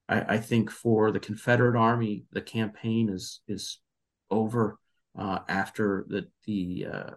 [0.09, 3.81] I, I think for the Confederate Army, the campaign is is
[4.31, 4.79] over
[5.18, 7.11] uh, after the the uh,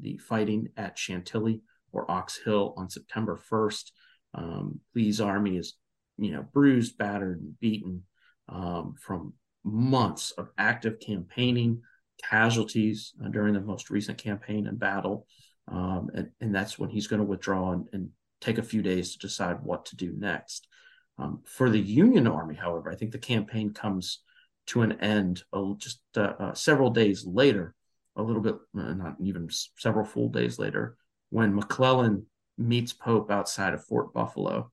[0.00, 1.60] the fighting at Chantilly
[1.92, 3.90] or Ox Hill on September 1st.
[4.34, 5.74] Um, Lee's army is,
[6.18, 8.04] you know, bruised, battered, and beaten
[8.48, 11.82] um, from months of active campaigning,
[12.22, 15.26] casualties uh, during the most recent campaign and battle.
[15.68, 18.08] Um, and, and, that's when he's going to withdraw and, and,
[18.40, 20.66] take a few days to decide what to do next.
[21.18, 24.20] Um, for the Union Army, however, I think the campaign comes
[24.68, 27.74] to an end uh, just uh, uh, several days later,
[28.16, 30.96] a little bit, uh, not even several full days later,
[31.30, 32.26] when McClellan
[32.56, 34.70] meets Pope outside of Fort Buffalo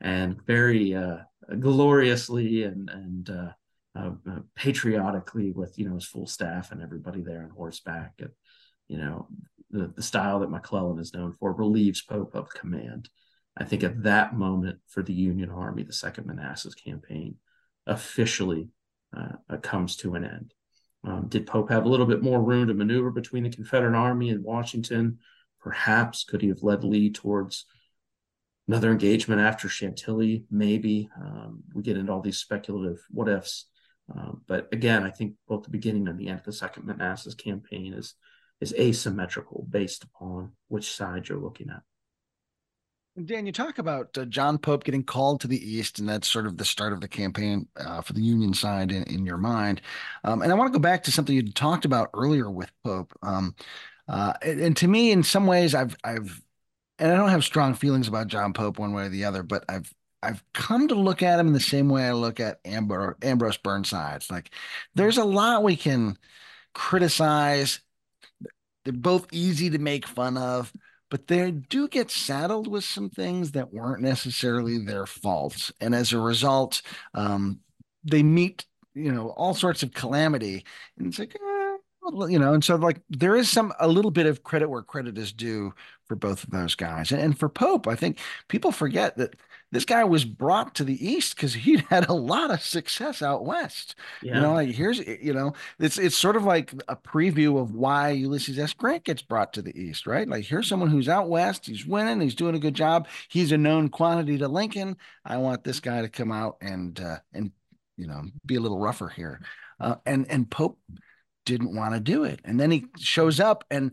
[0.00, 1.18] and very uh,
[1.60, 3.52] gloriously and, and uh,
[3.94, 4.10] uh,
[4.54, 8.30] patriotically with you know his full staff and everybody there on horseback and
[8.88, 9.28] you know
[9.72, 13.08] the, the style that McClellan is known for relieves Pope of command.
[13.56, 17.36] I think at that moment for the Union Army, the Second Manassas campaign
[17.86, 18.68] officially
[19.16, 20.54] uh, comes to an end.
[21.04, 24.30] Um, did Pope have a little bit more room to maneuver between the Confederate Army
[24.30, 25.18] and Washington?
[25.60, 27.66] Perhaps could he have led Lee towards
[28.68, 30.44] another engagement after Chantilly?
[30.50, 31.10] Maybe.
[31.20, 33.66] Um, we get into all these speculative what ifs.
[34.14, 37.34] Um, but again, I think both the beginning and the end of the Second Manassas
[37.34, 38.14] campaign is
[38.62, 41.82] is asymmetrical based upon which side you're looking at.
[43.26, 46.46] Dan, you talk about uh, John Pope getting called to the East, and that's sort
[46.46, 49.82] of the start of the campaign uh, for the Union side in, in your mind.
[50.24, 53.12] Um, and I want to go back to something you talked about earlier with Pope.
[53.22, 53.54] Um,
[54.08, 56.40] uh, and, and, to me, in some ways, I've, I've,
[56.98, 59.64] and I don't have strong feelings about John Pope one way or the other, but
[59.68, 63.18] I've, I've come to look at him in the same way I look at Amber,
[63.20, 64.16] Ambrose Burnside.
[64.16, 64.52] It's like
[64.94, 66.16] there's a lot we can
[66.72, 67.80] criticize.
[68.84, 70.72] They're both easy to make fun of
[71.12, 75.70] but they do get saddled with some things that weren't necessarily their faults.
[75.78, 76.80] And as a result,
[77.12, 77.60] um,
[78.02, 78.64] they meet,
[78.94, 80.64] you know, all sorts of calamity.
[80.96, 81.76] And it's like, eh,
[82.30, 85.18] you know, and so like there is some a little bit of credit where credit
[85.18, 85.74] is due
[86.06, 87.12] for both of those guys.
[87.12, 88.18] And, and for Pope, I think
[88.48, 89.36] people forget that
[89.72, 93.44] this guy was brought to the East because he'd had a lot of success out
[93.44, 93.96] West.
[94.22, 94.36] Yeah.
[94.36, 98.10] You know, like here's, you know, it's it's sort of like a preview of why
[98.10, 98.74] Ulysses S.
[98.74, 100.28] Grant gets brought to the East, right?
[100.28, 103.58] Like here's someone who's out West, he's winning, he's doing a good job, he's a
[103.58, 104.96] known quantity to Lincoln.
[105.24, 107.50] I want this guy to come out and uh, and
[107.96, 109.40] you know be a little rougher here,
[109.80, 110.78] uh, and and Pope
[111.46, 113.92] didn't want to do it, and then he shows up and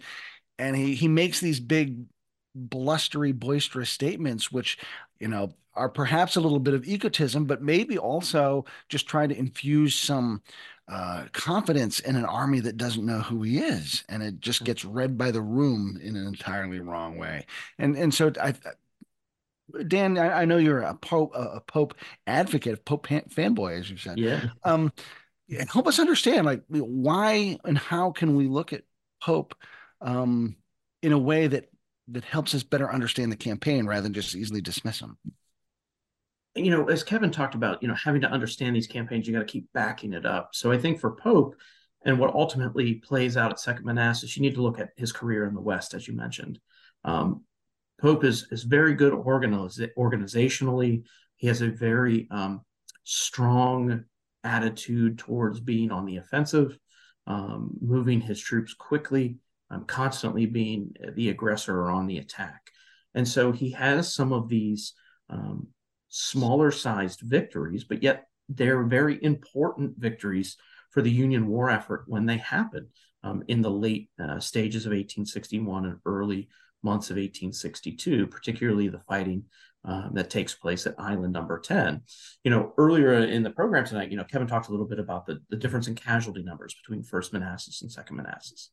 [0.58, 2.04] and he he makes these big
[2.56, 4.80] blustery boisterous statements which
[5.20, 9.39] you know are perhaps a little bit of egotism, but maybe also just trying to
[9.39, 10.42] infuse some
[10.88, 14.84] uh, confidence in an army that doesn't know who he is, and it just gets
[14.86, 17.46] read by the room in an entirely wrong way.
[17.80, 18.54] And and so I.
[19.88, 21.94] Dan, I, I know you're a Pope, a Pope
[22.26, 24.18] advocate, Pope fanboy, as you said.
[24.18, 24.50] Yeah.
[24.63, 24.92] Um,
[25.72, 28.82] help us understand, like, why and how can we look at
[29.22, 29.54] Pope
[30.02, 30.56] um,
[31.04, 31.70] in a way that
[32.08, 35.20] that helps us better understand the campaign rather than just easily dismiss them
[36.60, 39.39] you know, as Kevin talked about, you know, having to understand these campaigns, you got
[39.39, 40.50] to keep backing it up.
[40.54, 41.56] So I think for Pope
[42.06, 45.45] and what ultimately plays out at Second Manassas, you need to look at his career
[45.45, 46.60] in the West, as you mentioned.
[47.04, 47.43] Um,
[48.00, 51.04] Pope is is very good organiz- organizationally.
[51.36, 52.62] He has a very um,
[53.04, 54.06] strong
[54.43, 56.78] attitude towards being on the offensive,
[57.28, 59.38] um, moving his troops quickly,
[59.69, 62.62] um, constantly being the aggressor or on the attack.
[63.13, 64.93] And so he has some of these
[65.30, 65.67] um,
[66.10, 70.58] smaller sized victories, but yet they're very important victories
[70.91, 72.88] for the Union war effort when they happen
[73.24, 76.50] um, in the late uh, stages of 1861 and early
[76.82, 79.43] months of 1862, particularly the fighting
[79.86, 82.02] um, that takes place at Island Number 10.
[82.43, 85.26] You know, earlier in the program tonight, you know, Kevin talked a little bit about
[85.26, 88.72] the, the difference in casualty numbers between First Manassas and Second Manassas.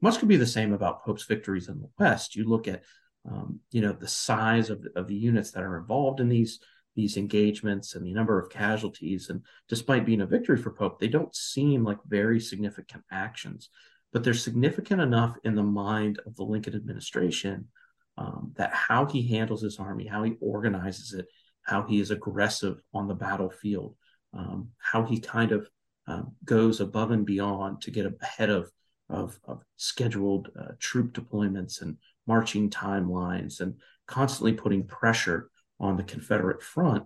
[0.00, 2.36] Much could be the same about Pope's victories in the West.
[2.36, 2.82] You look at,
[3.28, 6.60] um, you know, the size of, of the units that are involved in these
[6.94, 9.30] these engagements and the number of casualties.
[9.30, 13.68] And despite being a victory for Pope, they don't seem like very significant actions,
[14.12, 17.68] but they're significant enough in the mind of the Lincoln administration
[18.16, 21.26] um, that how he handles his army, how he organizes it,
[21.62, 23.96] how he is aggressive on the battlefield,
[24.32, 25.68] um, how he kind of
[26.06, 28.70] um, goes above and beyond to get ahead of
[29.10, 33.74] of, of scheduled uh, troop deployments and marching timelines and
[34.06, 37.04] constantly putting pressure on the Confederate front.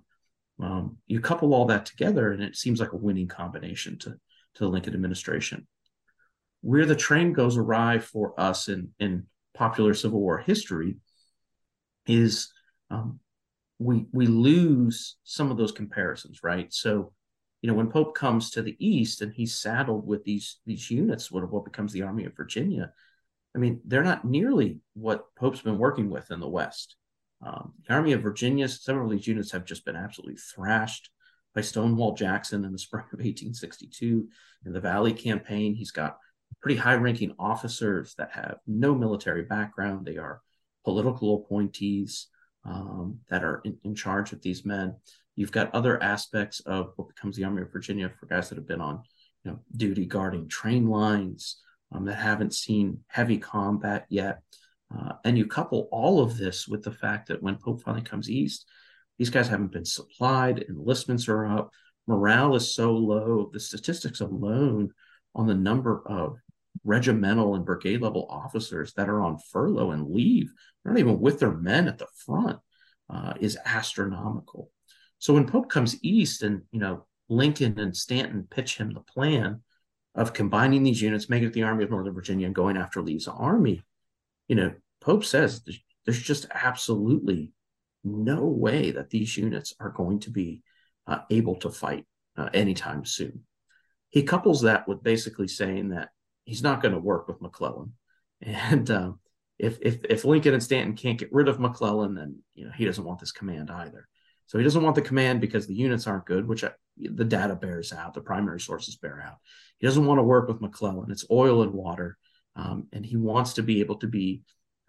[0.61, 4.19] Um, you couple all that together, and it seems like a winning combination to, to
[4.59, 5.67] the Lincoln administration.
[6.61, 10.97] Where the train goes awry for us in, in popular Civil War history
[12.07, 12.53] is
[12.91, 13.21] um,
[13.79, 16.73] we we lose some of those comparisons, right?
[16.73, 17.13] So,
[17.63, 21.31] you know, when Pope comes to the east and he's saddled with these these units,
[21.31, 22.93] what what becomes the Army of Virginia,
[23.55, 26.97] I mean, they're not nearly what Pope's been working with in the West.
[27.45, 31.11] Um, the Army of Virginia, several of these units have just been absolutely thrashed
[31.55, 34.29] by Stonewall Jackson in the spring of 1862.
[34.67, 36.19] In the Valley campaign, he's got
[36.61, 40.07] pretty high ranking officers that have no military background.
[40.07, 40.41] They are
[40.85, 42.29] political appointees
[42.65, 44.97] um, that are in, in, charge of these men.
[45.37, 48.67] You've got other aspects of what becomes the Army of Virginia for guys that have
[48.67, 49.03] been on
[49.45, 54.41] you know, duty guarding train lines um, that haven't seen heavy combat yet.
[54.95, 58.31] Uh, and you couple all of this with the fact that when Pope finally comes
[58.31, 58.67] east,
[59.19, 61.71] these guys haven't been supplied, enlistments are up,
[62.07, 63.51] morale is so low.
[63.53, 64.93] The statistics alone
[65.35, 66.39] on the number of
[66.85, 70.53] regimental and brigade level officers that are on furlough and leave,
[70.85, 72.59] not even with their men at the front,
[73.11, 74.71] uh, is astronomical.
[75.19, 79.63] So when Pope comes east and, you know, Lincoln and Stanton pitch him the plan
[80.15, 83.29] of combining these units, making it the Army of Northern Virginia and going after Lee's
[83.29, 83.83] army,
[84.49, 85.63] you know, Pope says
[86.05, 87.53] there's just absolutely
[88.03, 90.63] no way that these units are going to be
[91.07, 93.45] uh, able to fight uh, anytime soon.
[94.11, 96.09] He couples that with basically saying that
[96.45, 97.93] he's not going to work with McClellan.
[98.41, 99.13] And, uh,
[99.59, 102.85] if if if Lincoln and Stanton can't get rid of McClellan, then you know he
[102.85, 104.07] doesn't want this command either.
[104.47, 107.55] So he doesn't want the command because the units aren't good, which I, the data
[107.55, 109.37] bears out, the primary sources bear out.
[109.79, 111.11] He doesn't want to work with McClellan.
[111.11, 112.17] It's oil and water,
[112.59, 114.43] um, and he wants to be able to be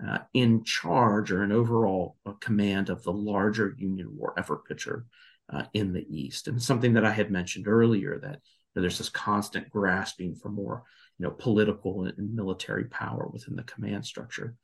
[0.05, 5.05] uh, in charge or an overall uh, command of the larger Union war effort picture
[5.53, 6.47] uh, in the East.
[6.47, 10.49] And something that I had mentioned earlier that you know, there's this constant grasping for
[10.49, 10.83] more,
[11.17, 14.55] you know, political and military power within the command structure.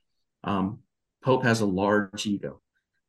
[0.43, 0.79] Um,
[1.23, 2.61] Pope has a large ego,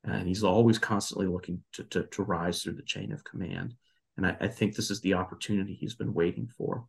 [0.04, 3.74] and he's always constantly looking to, to, to rise through the chain of command.
[4.16, 6.86] And I, I think this is the opportunity he's been waiting for.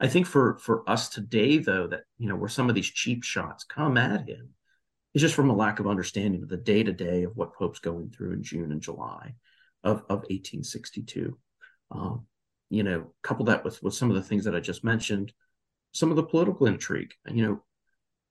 [0.00, 3.24] I think for for us today, though, that you know where some of these cheap
[3.24, 4.50] shots come at him
[5.14, 7.80] is just from a lack of understanding of the day to day of what Pope's
[7.80, 9.34] going through in June and July
[9.82, 11.36] of of 1862.
[11.90, 12.26] Um,
[12.70, 15.32] you know, couple that with with some of the things that I just mentioned,
[15.92, 17.12] some of the political intrigue.
[17.28, 17.62] You know,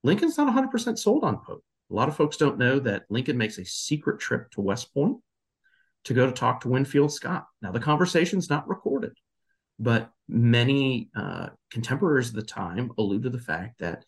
[0.04, 1.64] Lincoln's not 100% sold on Pope.
[1.90, 5.18] A lot of folks don't know that Lincoln makes a secret trip to West Point
[6.06, 7.48] to go to talk to Winfield Scott.
[7.62, 9.14] Now, the conversation's not recorded,
[9.80, 14.06] but many uh, contemporaries of the time allude to the fact that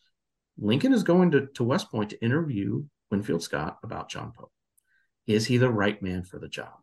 [0.58, 4.52] Lincoln is going to, to West Point to interview Winfield Scott about John Pope.
[5.28, 6.74] Is he the right man for the job?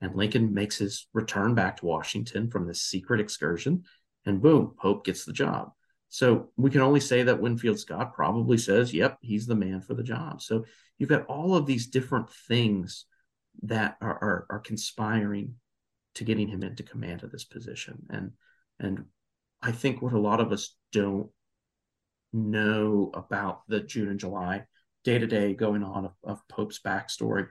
[0.00, 3.84] And Lincoln makes his return back to Washington from this secret excursion,
[4.24, 5.72] and boom, Pope gets the job.
[6.08, 9.94] So we can only say that Winfield Scott probably says, yep, he's the man for
[9.94, 10.42] the job.
[10.42, 10.64] So
[10.98, 13.04] you've got all of these different things
[13.62, 15.54] that are, are, are conspiring
[16.20, 18.02] to getting him into command of this position.
[18.10, 18.32] And
[18.78, 19.06] and
[19.62, 21.30] I think what a lot of us don't
[22.34, 24.64] know about the June and July
[25.02, 27.46] day to day going on of, of, Pope's backstory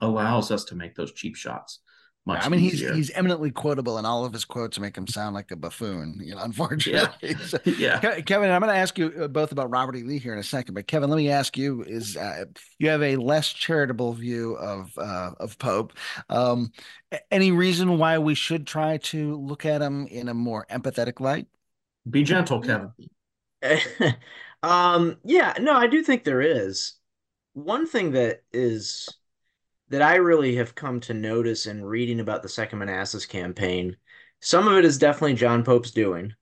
[0.00, 1.80] allows us to make those cheap shots.
[2.26, 2.88] Much I mean, easier.
[2.88, 6.20] he's he's eminently quotable, and all of his quotes make him sound like a buffoon.
[6.20, 7.08] You know, unfortunately.
[7.22, 7.36] Yeah.
[7.46, 8.20] so, yeah.
[8.20, 10.02] Kevin, I'm going to ask you uh, both about Robert E.
[10.02, 12.46] Lee here in a second, but Kevin, let me ask you: Is uh,
[12.80, 15.92] you have a less charitable view of uh, of Pope?
[16.28, 16.72] Um,
[17.30, 21.46] any reason why we should try to look at him in a more empathetic light?
[22.10, 22.90] Be gentle, Kevin.
[24.64, 26.94] um, yeah, no, I do think there is.
[27.52, 29.16] One thing that is
[29.88, 33.96] that I really have come to notice in reading about the Second Manassas campaign.
[34.40, 36.34] Some of it is definitely John Pope's doing,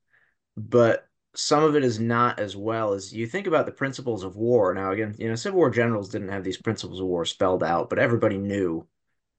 [0.57, 4.37] but some of it is not as well as you think about the principles of
[4.37, 4.73] war.
[4.73, 7.91] Now, again, you know, Civil War generals didn't have these principles of war spelled out,
[7.91, 8.87] but everybody knew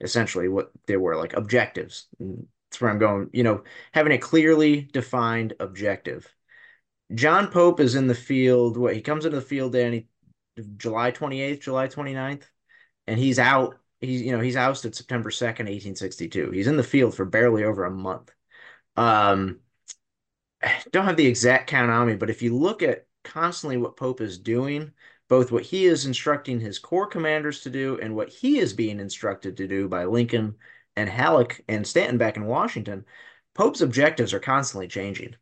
[0.02, 2.08] essentially what they were like objectives.
[2.20, 6.32] That's where I'm going, you know, having a clearly defined objective.
[7.14, 8.78] John Pope is in the field.
[8.78, 10.08] What he comes into the field any
[10.78, 12.44] July 28th, July 29th,
[13.08, 16.52] and he's out he's you know he's ousted September 2nd, 1862.
[16.52, 18.32] He's in the field for barely over a month.
[18.98, 19.60] Um
[20.92, 24.22] don't have the exact count on me, but if you look at constantly what Pope
[24.22, 24.92] is doing,
[25.28, 29.00] both what he is instructing his corps commanders to do and what he is being
[29.00, 30.56] instructed to do by Lincoln
[30.96, 33.06] and Halleck and Stanton back in Washington,
[33.54, 35.36] Pope's objectives are constantly changing.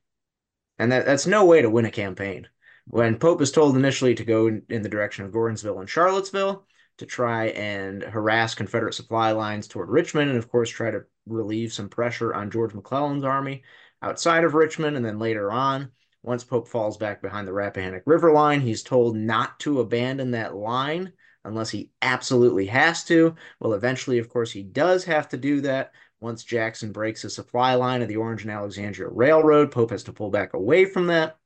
[0.79, 2.47] And that, that's no way to win a campaign.
[2.85, 6.65] When Pope is told initially to go in, in the direction of Gordonsville and Charlottesville,
[6.97, 11.73] to try and harass Confederate supply lines toward Richmond, and of course, try to relieve
[11.73, 13.63] some pressure on George McClellan's army
[14.01, 14.95] outside of Richmond.
[14.95, 15.91] And then later on,
[16.21, 20.55] once Pope falls back behind the Rappahannock River line, he's told not to abandon that
[20.55, 21.13] line
[21.43, 23.35] unless he absolutely has to.
[23.59, 25.91] Well, eventually, of course, he does have to do that.
[26.19, 30.13] Once Jackson breaks the supply line of the Orange and Alexandria Railroad, Pope has to
[30.13, 31.37] pull back away from that.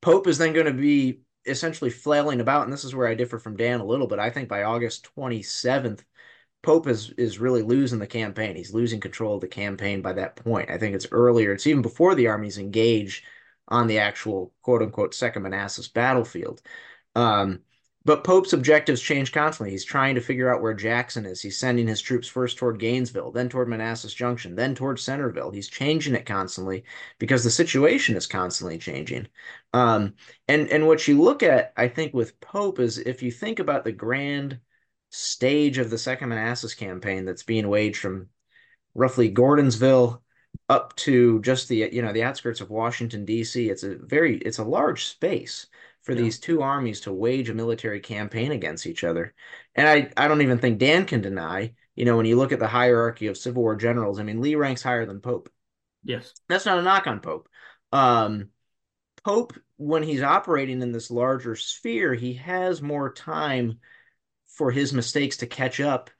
[0.00, 3.38] Pope is then going to be essentially flailing about, and this is where I differ
[3.38, 4.18] from Dan a little bit.
[4.18, 6.04] I think by August 27th,
[6.62, 8.56] Pope is is really losing the campaign.
[8.56, 10.70] He's losing control of the campaign by that point.
[10.70, 11.52] I think it's earlier.
[11.52, 13.24] It's even before the armies engage
[13.68, 16.62] on the actual quote unquote Second Manassas battlefield.
[17.14, 17.60] Um,
[18.06, 19.72] but Pope's objectives change constantly.
[19.72, 21.42] He's trying to figure out where Jackson is.
[21.42, 25.50] He's sending his troops first toward Gainesville, then toward Manassas Junction, then toward Centreville.
[25.50, 26.84] He's changing it constantly
[27.18, 29.26] because the situation is constantly changing.
[29.72, 30.14] Um,
[30.46, 33.82] and and what you look at, I think, with Pope is if you think about
[33.82, 34.60] the grand
[35.10, 38.28] stage of the Second Manassas campaign that's being waged from
[38.94, 40.20] roughly Gordonsville
[40.68, 43.68] up to just the you know the outskirts of Washington D.C.
[43.68, 45.66] It's a very it's a large space
[46.06, 46.22] for yeah.
[46.22, 49.34] these two armies to wage a military campaign against each other.
[49.74, 52.60] And I, I don't even think Dan can deny, you know, when you look at
[52.60, 55.50] the hierarchy of Civil War generals, I mean, Lee ranks higher than Pope.
[56.04, 56.32] Yes.
[56.48, 57.48] That's not a knock on Pope.
[57.90, 58.50] Um,
[59.24, 63.80] Pope, when he's operating in this larger sphere, he has more time
[64.46, 66.10] for his mistakes to catch up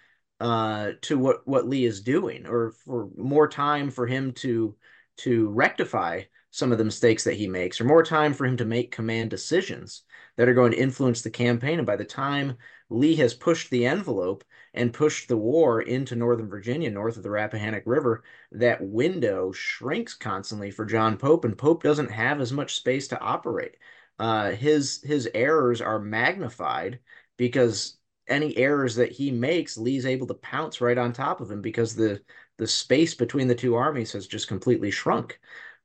[0.40, 4.74] uh, to what, what Lee is doing, or for more time for him to
[5.18, 6.22] to rectify
[6.56, 9.30] some of the mistakes that he makes, or more time for him to make command
[9.30, 10.02] decisions
[10.36, 11.78] that are going to influence the campaign.
[11.78, 12.56] And by the time
[12.88, 14.42] Lee has pushed the envelope
[14.72, 20.14] and pushed the war into Northern Virginia, north of the Rappahannock River, that window shrinks
[20.14, 23.76] constantly for John Pope, and Pope doesn't have as much space to operate.
[24.18, 27.00] Uh, his his errors are magnified
[27.36, 27.98] because
[28.28, 31.94] any errors that he makes, Lee's able to pounce right on top of him because
[31.94, 32.20] the
[32.58, 35.38] the space between the two armies has just completely shrunk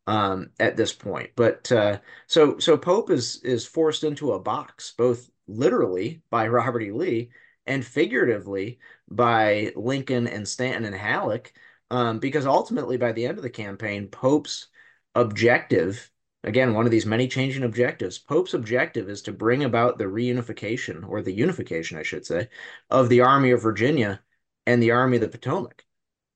[0.08, 1.32] um, at this point.
[1.36, 6.82] But uh, so so Pope is is forced into a box, both literally by Robert
[6.82, 6.92] E.
[6.92, 7.32] Lee
[7.66, 8.80] and figuratively
[9.10, 11.54] by Lincoln and Stanton and Halleck,
[11.92, 14.68] um, because ultimately by the end of the campaign, Pope's
[15.16, 16.10] objective
[16.44, 21.08] again one of these many changing objectives pope's objective is to bring about the reunification
[21.08, 22.48] or the unification i should say
[22.90, 24.22] of the army of virginia
[24.66, 25.86] and the army of the potomac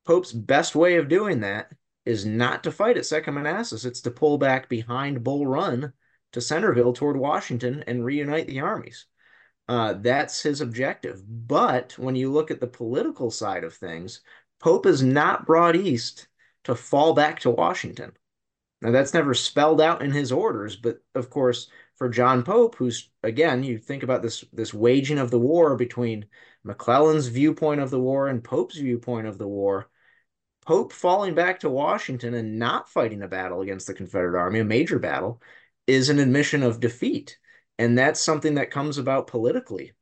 [0.06, 1.72] pope's best way of doing that
[2.06, 3.86] is not to fight at Second Manassas.
[3.86, 5.94] It's to pull back behind Bull Run
[6.34, 9.06] to Centerville toward Washington and reunite the armies.
[9.68, 11.24] Uh, that's his objective.
[11.28, 14.22] But when you look at the political side of things,
[14.60, 16.28] Pope is not brought east
[16.66, 18.12] to fall back to Washington.
[18.82, 23.10] Now, that's never spelled out in his orders, but of course, for John Pope, who's
[23.24, 26.26] again, you think about this this waging of the war between
[26.64, 29.90] McClellan's viewpoint of the war and Pope's viewpoint of the war,
[30.66, 34.66] Pope falling back to Washington and not fighting a battle against the Confederate Army, a
[34.66, 35.42] major battle,
[35.88, 37.38] is an admission of defeat.
[37.78, 39.94] And that's something that comes about politically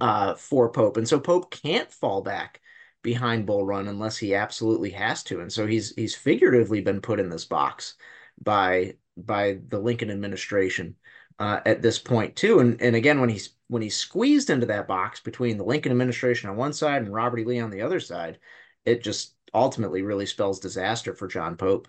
[0.00, 0.96] uh, for Pope.
[0.96, 2.60] And so Pope can't fall back
[3.02, 5.40] behind Bull Run unless he absolutely has to.
[5.40, 7.94] And so he's he's figuratively been put in this box
[8.42, 10.96] by by the Lincoln administration
[11.38, 12.58] uh, at this point too.
[12.58, 16.50] And and again, when he's when he's squeezed into that box between the Lincoln administration
[16.50, 17.44] on one side and Robert E.
[17.44, 18.38] Lee on the other side,
[18.84, 21.88] it just ultimately really spells disaster for John Pope.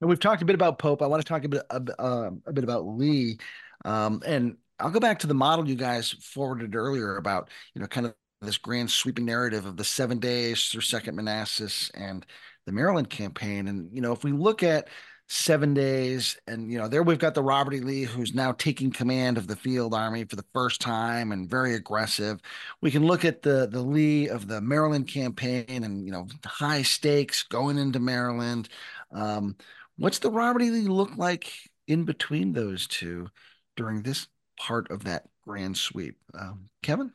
[0.00, 1.02] And we've talked a bit about Pope.
[1.02, 3.38] I want to talk a bit uh, a bit about Lee,
[3.84, 7.86] um, and I'll go back to the model you guys forwarded earlier about you know
[7.86, 12.26] kind of this grand sweeping narrative of the seven days through Second Manassas and
[12.66, 13.68] the Maryland campaign.
[13.68, 14.88] And you know, if we look at
[15.28, 16.38] seven days.
[16.46, 17.80] And, you know, there we've got the Robert E.
[17.80, 21.74] Lee, who's now taking command of the field army for the first time and very
[21.74, 22.40] aggressive.
[22.80, 26.82] We can look at the, the Lee of the Maryland campaign and, you know, high
[26.82, 28.68] stakes going into Maryland.
[29.10, 29.56] Um,
[29.96, 30.70] what's the Robert E.
[30.70, 31.52] Lee look like
[31.88, 33.28] in between those two
[33.76, 36.16] during this part of that grand sweep?
[36.38, 37.12] Um, Kevin?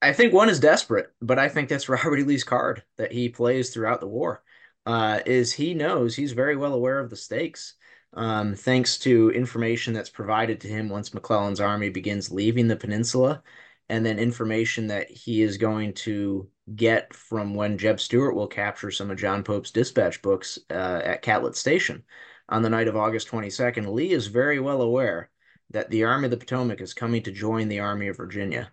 [0.00, 2.22] I think one is desperate, but I think that's Robert E.
[2.22, 4.42] Lee's card that he plays throughout the war
[4.86, 7.74] uh, is he knows he's very well aware of the stakes.
[8.12, 13.42] Um, thanks to information that's provided to him once McClellan's army begins leaving the peninsula,
[13.88, 18.90] and then information that he is going to get from when Jeb Stuart will capture
[18.90, 22.04] some of John Pope's dispatch books uh, at Catlett Station
[22.48, 23.92] on the night of August 22nd.
[23.92, 25.30] Lee is very well aware
[25.70, 28.70] that the Army of the Potomac is coming to join the Army of Virginia.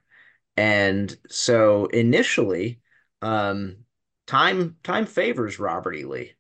[0.55, 2.79] And so initially,
[3.21, 3.77] um,
[4.31, 6.05] time time favors Robert E.
[6.05, 6.31] Lee,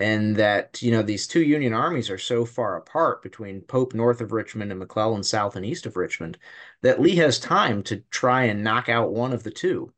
[0.00, 4.20] and that you know these two Union armies are so far apart between Pope north
[4.20, 6.38] of Richmond and McClellan south and east of Richmond
[6.82, 9.92] that Lee has time to try and knock out one of the two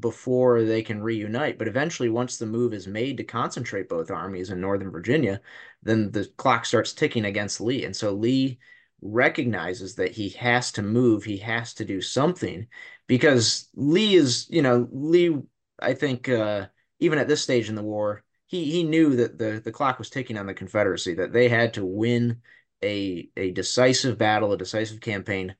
[0.00, 1.58] before they can reunite.
[1.58, 5.42] But eventually, once the move is made to concentrate both armies in Northern Virginia,
[5.82, 8.58] then the clock starts ticking against Lee, and so Lee
[9.02, 12.66] recognizes that he has to move, he has to do something
[13.06, 15.42] because Lee is, you know, Lee.
[15.78, 16.68] I think uh,
[16.98, 20.10] even at this stage in the war, he he knew that the the clock was
[20.10, 22.40] ticking on the Confederacy, that they had to win
[22.82, 25.54] a a decisive battle, a decisive campaign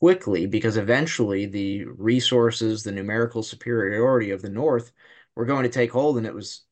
[0.00, 4.92] quickly, because eventually the resources, the numerical superiority of the North
[5.36, 6.62] were going to take hold, and it was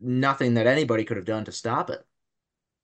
[0.00, 2.00] nothing that anybody could have done to stop it.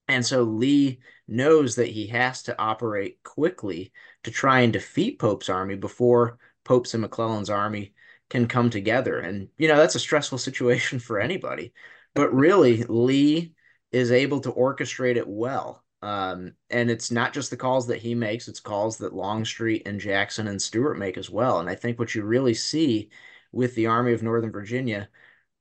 [0.09, 3.93] And so Lee knows that he has to operate quickly
[4.23, 7.93] to try and defeat Pope's army before Pope's and McClellan's army
[8.31, 9.19] can come together.
[9.19, 11.73] And, you know, that's a stressful situation for anybody.
[12.15, 13.53] But really, Lee
[13.93, 15.85] is able to orchestrate it well.
[16.03, 20.01] Um, and it's not just the calls that he makes, it's calls that Longstreet and
[20.01, 21.61] Jackson and Stuart make as well.
[21.61, 23.11] And I think what you really see
[23.53, 25.09] with the Army of Northern Virginia,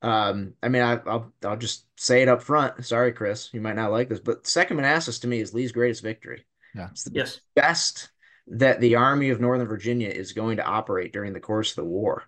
[0.02, 2.86] um, I mean, I, will I'll just say it up front.
[2.86, 6.04] Sorry, Chris, you might not like this, but Second Manassas to me is Lee's greatest
[6.04, 6.46] victory.
[6.76, 6.90] Yeah.
[6.92, 7.40] It's the yes.
[7.56, 8.10] best
[8.48, 11.86] that the Army of Northern Virginia is going to operate during the course of the
[11.86, 12.24] war.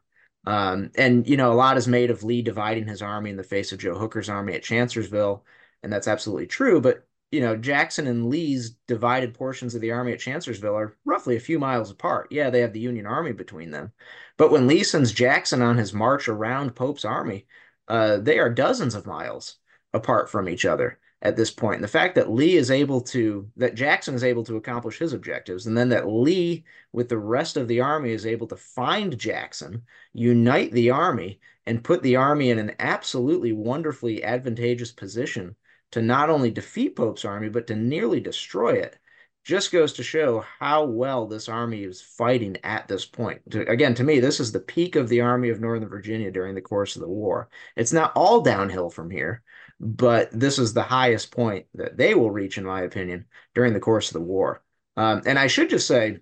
[0.47, 3.43] Um, and you know, a lot is made of Lee dividing his army in the
[3.43, 5.43] face of Joe Hooker's army at Chancellorsville,
[5.83, 6.79] and that's absolutely true.
[6.79, 11.35] But you know, Jackson and Lee's divided portions of the army at Chancellorsville are roughly
[11.35, 12.29] a few miles apart.
[12.31, 13.91] Yeah, they have the Union Army between them,
[14.37, 17.45] but when Lee sends Jackson on his march around Pope's army,
[17.89, 19.57] uh, they are dozens of miles
[19.93, 20.97] apart from each other.
[21.22, 21.76] At this point.
[21.76, 25.13] And the fact that Lee is able to, that Jackson is able to accomplish his
[25.13, 29.18] objectives, and then that Lee, with the rest of the army, is able to find
[29.18, 35.55] Jackson, unite the army, and put the army in an absolutely wonderfully advantageous position
[35.91, 38.97] to not only defeat Pope's army, but to nearly destroy it.
[39.43, 43.41] Just goes to show how well this army is fighting at this point.
[43.53, 46.61] Again, to me, this is the peak of the Army of Northern Virginia during the
[46.61, 47.47] course of the war.
[47.78, 49.43] It's not all downhill from here,
[49.80, 53.80] but this is the highest point that they will reach, in my opinion, during the
[53.80, 54.63] course of the war.
[54.95, 56.19] Um, and I should just say,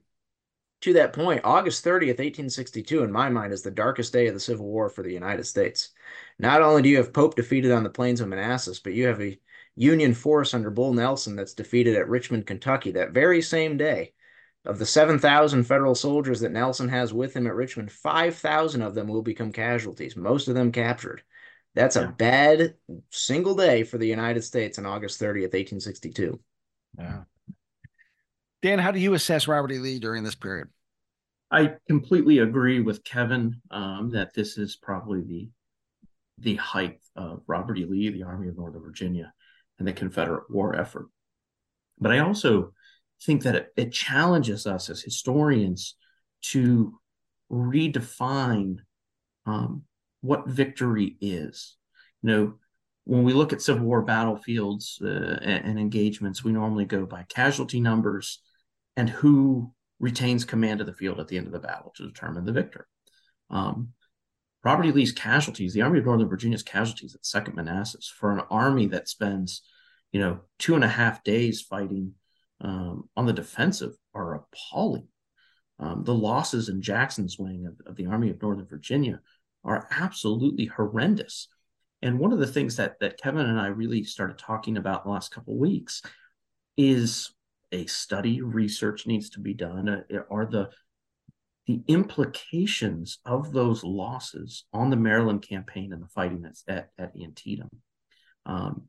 [0.82, 4.40] to that point, August 30th, 1862, in my mind, is the darkest day of the
[4.40, 5.90] Civil War for the United States.
[6.38, 9.22] Not only do you have Pope defeated on the plains of Manassas, but you have
[9.22, 9.40] a
[9.76, 14.14] Union force under Bull Nelson that's defeated at Richmond, Kentucky that very same day.
[14.66, 19.08] Of the 7,000 federal soldiers that Nelson has with him at Richmond, 5,000 of them
[19.08, 21.24] will become casualties, most of them captured.
[21.76, 22.04] That's yeah.
[22.04, 22.76] a bad
[23.12, 26.40] single day for the United States on August 30th, 1862.
[26.98, 27.24] Yeah.
[28.62, 29.78] Dan, how do you assess Robert E.
[29.78, 30.70] Lee during this period?
[31.52, 35.50] I completely agree with Kevin um, that this is probably the
[36.38, 37.86] the height of Robert E.
[37.86, 39.32] Lee, the Army of Northern Virginia,
[39.80, 41.08] and the Confederate war effort.
[41.98, 42.74] But I also
[43.24, 45.96] think that it, it challenges us as historians
[46.42, 47.00] to
[47.50, 48.80] redefine
[49.46, 49.84] um,
[50.26, 51.78] what victory is.
[52.22, 52.54] You know,
[53.06, 55.08] when we look at Civil War battlefields uh,
[55.42, 58.42] and, and, engagements, we normally go by casualty numbers
[58.98, 62.46] and who retains command of the field at the end of the battle to determine
[62.46, 62.88] the victor.
[63.50, 63.90] Um,
[64.64, 64.92] Robert E.
[64.92, 69.08] Lee's casualties, the Army of Northern Virginia's casualties at Second Manassas, for an army that
[69.08, 69.62] spends,
[70.12, 72.14] you know, two and a half days fighting
[72.62, 75.08] um, on the defensive are appalling.
[75.78, 79.20] Um, the losses in Jackson's wing of, of the Army of Northern Virginia
[79.66, 81.48] are absolutely horrendous.
[82.02, 85.10] And one of the things that that Kevin and I really started talking about the
[85.10, 86.02] last couple of weeks
[86.78, 87.34] is
[87.72, 89.90] a study, research needs to be done.
[89.90, 90.70] Uh, are the
[91.68, 97.14] the implications of those losses on the Maryland campaign and the fighting at, at, at
[97.20, 97.70] Antietam?
[98.46, 98.84] Um,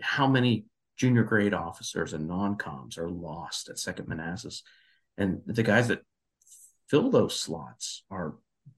[0.00, 0.66] how many
[0.96, 4.64] junior grade officers and non-coms are lost at Second Manassas?
[5.16, 6.00] And the guys that
[6.88, 8.34] fill those slots are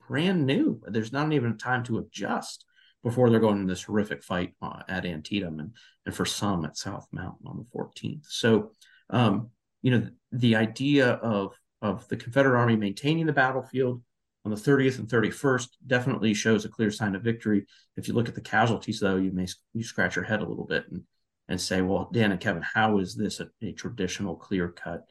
[0.08, 0.80] brand new.
[0.86, 2.64] There's not even time to adjust
[3.04, 5.72] before they're going in this horrific fight uh, at Antietam and,
[6.06, 8.26] and for some at South Mountain on the 14th.
[8.28, 8.72] So,
[9.10, 9.50] um,
[9.82, 14.02] you know, the, the idea of, of the Confederate Army maintaining the battlefield
[14.44, 17.66] on the 30th and 31st definitely shows a clear sign of victory.
[17.96, 20.66] If you look at the casualties, though, you may you scratch your head a little
[20.66, 21.02] bit and,
[21.48, 25.02] and say, well, Dan and Kevin, how is this a, a traditional clear cut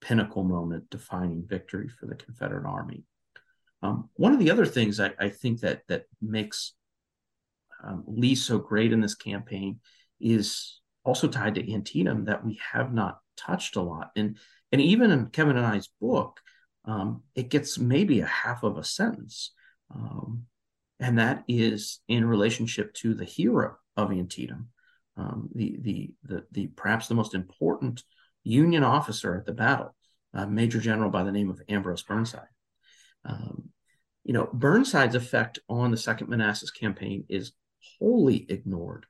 [0.00, 3.04] pinnacle moment defining victory for the Confederate Army?
[3.86, 6.72] Um, one of the other things I, I think that that makes
[7.84, 9.80] um, Lee so great in this campaign
[10.20, 14.10] is also tied to Antietam that we have not touched a lot.
[14.16, 14.38] And
[14.72, 16.40] and even in Kevin and I's book,
[16.84, 19.52] um, it gets maybe a half of a sentence,
[19.94, 20.46] um,
[20.98, 24.68] and that is in relationship to the hero of Antietam,
[25.16, 28.02] um, the, the the the perhaps the most important
[28.42, 29.94] Union officer at the battle,
[30.34, 32.48] uh, Major General by the name of Ambrose Burnside.
[33.24, 33.70] Um,
[34.26, 37.52] you know, Burnside's effect on the Second Manassas campaign is
[38.00, 39.06] wholly ignored.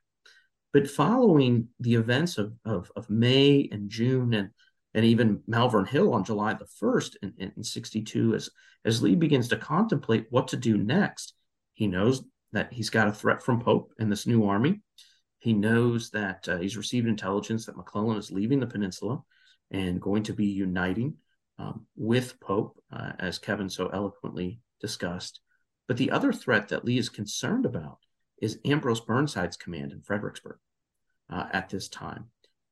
[0.73, 4.51] But following the events of, of, of May and June and,
[4.93, 8.51] and even Malvern Hill on July the 1st in, in 62, as,
[8.85, 11.33] as Lee begins to contemplate what to do next,
[11.73, 14.81] he knows that he's got a threat from Pope and this new army.
[15.39, 19.23] He knows that uh, he's received intelligence that McClellan is leaving the peninsula
[19.71, 21.15] and going to be uniting
[21.57, 25.41] um, with Pope, uh, as Kevin so eloquently discussed.
[25.87, 27.99] But the other threat that Lee is concerned about
[28.41, 30.57] is Ambrose Burnside's command in Fredericksburg
[31.29, 32.25] uh, at this time.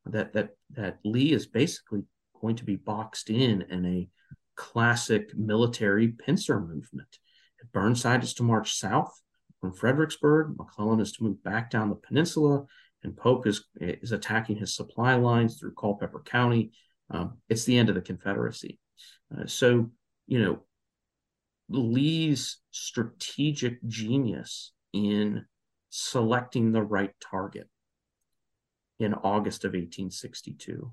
[0.05, 2.03] That that that Lee is basically
[2.39, 4.09] going to be boxed in in a
[4.55, 7.17] classic military pincer movement.
[7.61, 9.19] If Burnside is to march south
[9.59, 12.65] from Fredericksburg, McClellan is to move back down the peninsula,
[13.03, 16.71] and Pope is is attacking his supply lines through Culpeper County.
[17.09, 18.79] Um, it's the end of the Confederacy.
[19.35, 19.89] Uh, so
[20.27, 20.63] you know
[21.69, 25.45] Lee's strategic genius in
[25.89, 27.69] selecting the right target
[28.99, 30.91] in August of 1862,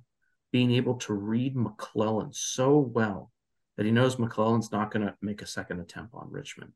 [0.51, 3.31] being able to read McClellan so well
[3.77, 6.73] that he knows McClellan's not going to make a second attempt on Richmond,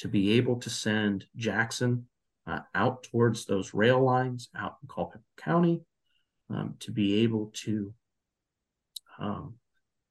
[0.00, 2.06] to be able to send Jackson
[2.46, 5.82] uh, out towards those rail lines out in Culpeper County,
[6.50, 7.92] um, to be able to
[9.18, 9.54] um,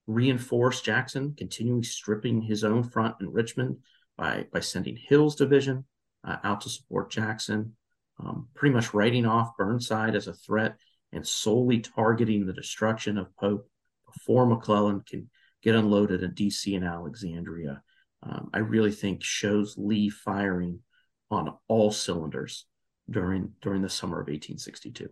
[0.08, 3.78] reinforce Jackson, continually stripping his own front in Richmond
[4.18, 5.86] by, by sending Hill's division
[6.24, 7.76] uh, out to support Jackson,
[8.20, 10.78] um, pretty much writing off Burnside as a threat
[11.12, 13.70] and solely targeting the destruction of Pope
[14.05, 15.30] before McClellan can
[15.62, 17.82] get unloaded in DC and Alexandria,
[18.24, 20.80] um, I really think shows Lee firing
[21.30, 22.66] on all cylinders
[23.10, 25.10] during during the summer of 1862.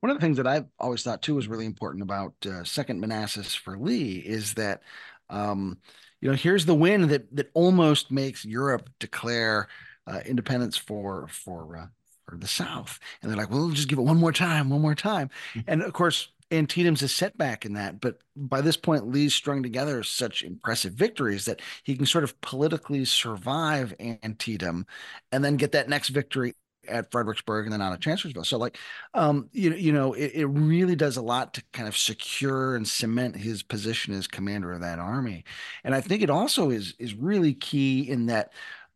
[0.00, 3.00] One of the things that I've always thought too was really important about uh, Second
[3.00, 4.82] Manassas for Lee is that,
[5.28, 5.78] um,
[6.20, 9.68] you know, here's the win that that almost makes Europe declare
[10.06, 11.86] uh, independence for for uh,
[12.26, 14.80] for the South, and they're like, well, we'll just give it one more time, one
[14.80, 15.60] more time, mm-hmm.
[15.66, 16.28] and of course.
[16.50, 21.44] Antietam's a setback in that, but by this point, Lee's strung together such impressive victories
[21.44, 24.86] that he can sort of politically survive Antietam
[25.30, 26.54] and then get that next victory
[26.88, 28.44] at Fredericksburg and then out of Chancellorsville.
[28.44, 28.78] So like,
[29.14, 32.86] um, you, you know, it, it really does a lot to kind of secure and
[32.86, 35.44] cement his position as commander of that army.
[35.84, 38.52] And I think it also is, is really key in that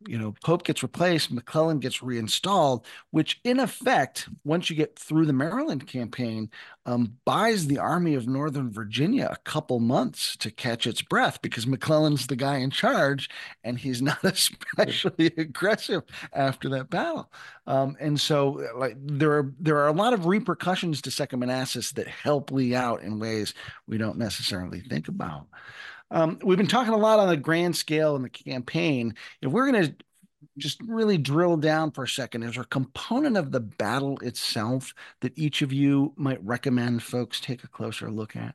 [0.07, 5.25] you know, Pope gets replaced, McClellan gets reinstalled, which in effect, once you get through
[5.25, 6.49] the Maryland campaign,
[6.85, 11.65] um, buys the Army of Northern Virginia a couple months to catch its breath because
[11.65, 13.29] McClellan's the guy in charge
[13.63, 17.31] and he's not especially aggressive after that battle.
[17.67, 21.91] Um, and so, like, there are there are a lot of repercussions to Second Manassas
[21.93, 23.53] that help Lee out in ways
[23.87, 25.47] we don't necessarily think about.
[26.13, 29.15] Um, we've been talking a lot on the grand scale in the campaign.
[29.41, 29.95] If we're going to
[30.59, 34.93] just really drill down for a second, is there a component of the battle itself
[35.21, 38.53] that each of you might recommend folks take a closer look at?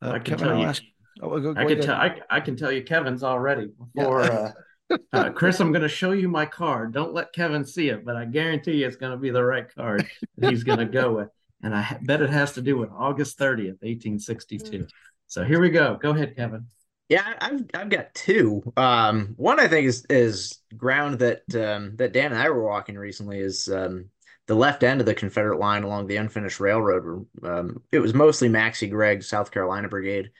[0.00, 0.66] Uh, I can Kevin, tell you.
[0.66, 0.84] Ask,
[1.20, 1.96] oh, go, go I can tell.
[1.96, 4.22] I, I, can tell you, Kevin's already before.
[4.22, 4.52] Yeah.
[4.90, 6.92] uh, uh, Chris, I'm going to show you my card.
[6.92, 9.66] Don't let Kevin see it, but I guarantee you it's going to be the right
[9.74, 10.06] card
[10.38, 11.28] that he's going to go with.
[11.60, 14.86] And I bet it has to do with August 30th, 1862.
[15.26, 15.98] So here we go.
[16.00, 16.66] Go ahead, Kevin.
[17.08, 18.72] Yeah, I've I've got two.
[18.76, 22.96] Um, one I think is is ground that um, that Dan and I were walking
[22.96, 24.06] recently is um,
[24.46, 27.26] the left end of the Confederate line along the unfinished railroad.
[27.42, 30.30] Um, it was mostly Maxcy Gregg, South Carolina Brigade,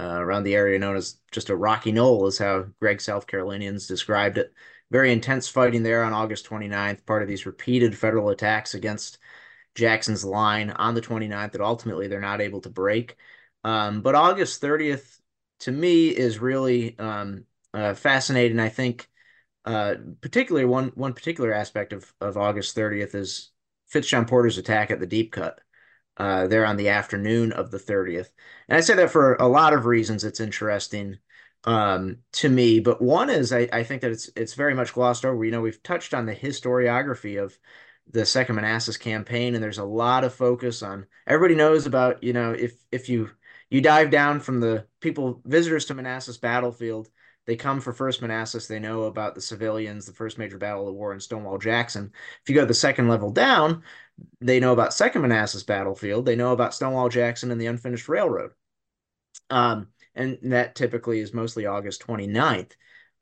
[0.00, 3.86] uh, around the area known as just a rocky knoll, is how Gregg South Carolinians
[3.86, 4.52] described it.
[4.90, 9.18] Very intense fighting there on August 29th, part of these repeated federal attacks against
[9.74, 13.16] Jackson's line on the 29th that ultimately they're not able to break.
[13.64, 15.17] Um, but August 30th
[15.60, 17.44] to me is really um,
[17.74, 18.60] uh, fascinating.
[18.60, 19.08] I think
[19.64, 23.50] uh, particularly one one particular aspect of of August 30th is
[23.88, 25.60] Fitz John Porter's attack at the deep cut
[26.18, 28.28] uh, there on the afternoon of the 30th.
[28.68, 30.24] And I say that for a lot of reasons.
[30.24, 31.18] It's interesting
[31.64, 35.24] um, to me, but one is I, I think that it's it's very much glossed
[35.24, 35.44] over.
[35.44, 37.58] You know, we've touched on the historiography of
[38.10, 41.06] the Second Manassas campaign, and there's a lot of focus on.
[41.26, 43.30] Everybody knows about you know if if you
[43.70, 47.08] you dive down from the people visitors to Manassas battlefield.
[47.46, 48.66] They come for First Manassas.
[48.66, 52.12] They know about the civilians, the first major battle of the war, and Stonewall Jackson.
[52.42, 53.82] If you go the second level down,
[54.40, 56.26] they know about Second Manassas battlefield.
[56.26, 58.50] They know about Stonewall Jackson and the unfinished railroad.
[59.48, 62.72] Um, and that typically is mostly August 29th.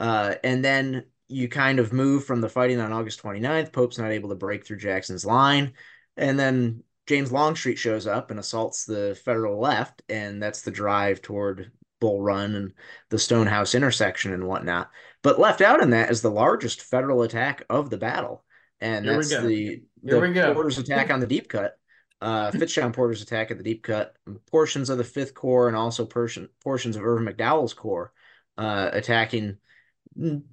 [0.00, 3.72] Uh, and then you kind of move from the fighting on August 29th.
[3.72, 5.74] Pope's not able to break through Jackson's line.
[6.16, 11.22] And then James Longstreet shows up and assaults the federal left, and that's the drive
[11.22, 12.72] toward Bull Run and
[13.10, 14.90] the Stonehouse intersection and whatnot.
[15.22, 18.44] But left out in that is the largest federal attack of the battle,
[18.80, 21.76] and Here that's the the Porter's attack on the deep cut.
[22.20, 24.14] Uh, Fitz John Porter's attack at the deep cut,
[24.50, 28.12] portions of the Fifth Corps, and also portion, portions of Irvin McDowell's Corps
[28.56, 29.58] uh, attacking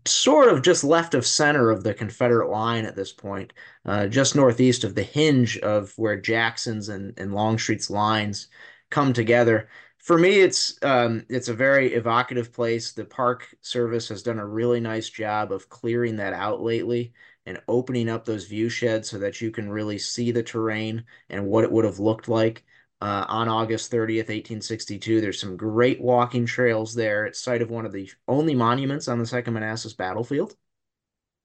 [0.05, 3.53] sort of just left of center of the Confederate line at this point,
[3.85, 8.47] uh, just northeast of the hinge of where Jackson's and, and Longstreet's lines
[8.89, 9.69] come together.
[9.99, 12.91] For me, it's um, it's a very evocative place.
[12.91, 17.13] The Park Service has done a really nice job of clearing that out lately
[17.45, 21.45] and opening up those view sheds so that you can really see the terrain and
[21.45, 22.63] what it would have looked like
[23.03, 25.19] uh, on August 30th, 1862.
[25.19, 27.25] There's some great walking trails there.
[27.25, 30.55] It's site of one of the only monuments on the Second Manassas battlefield.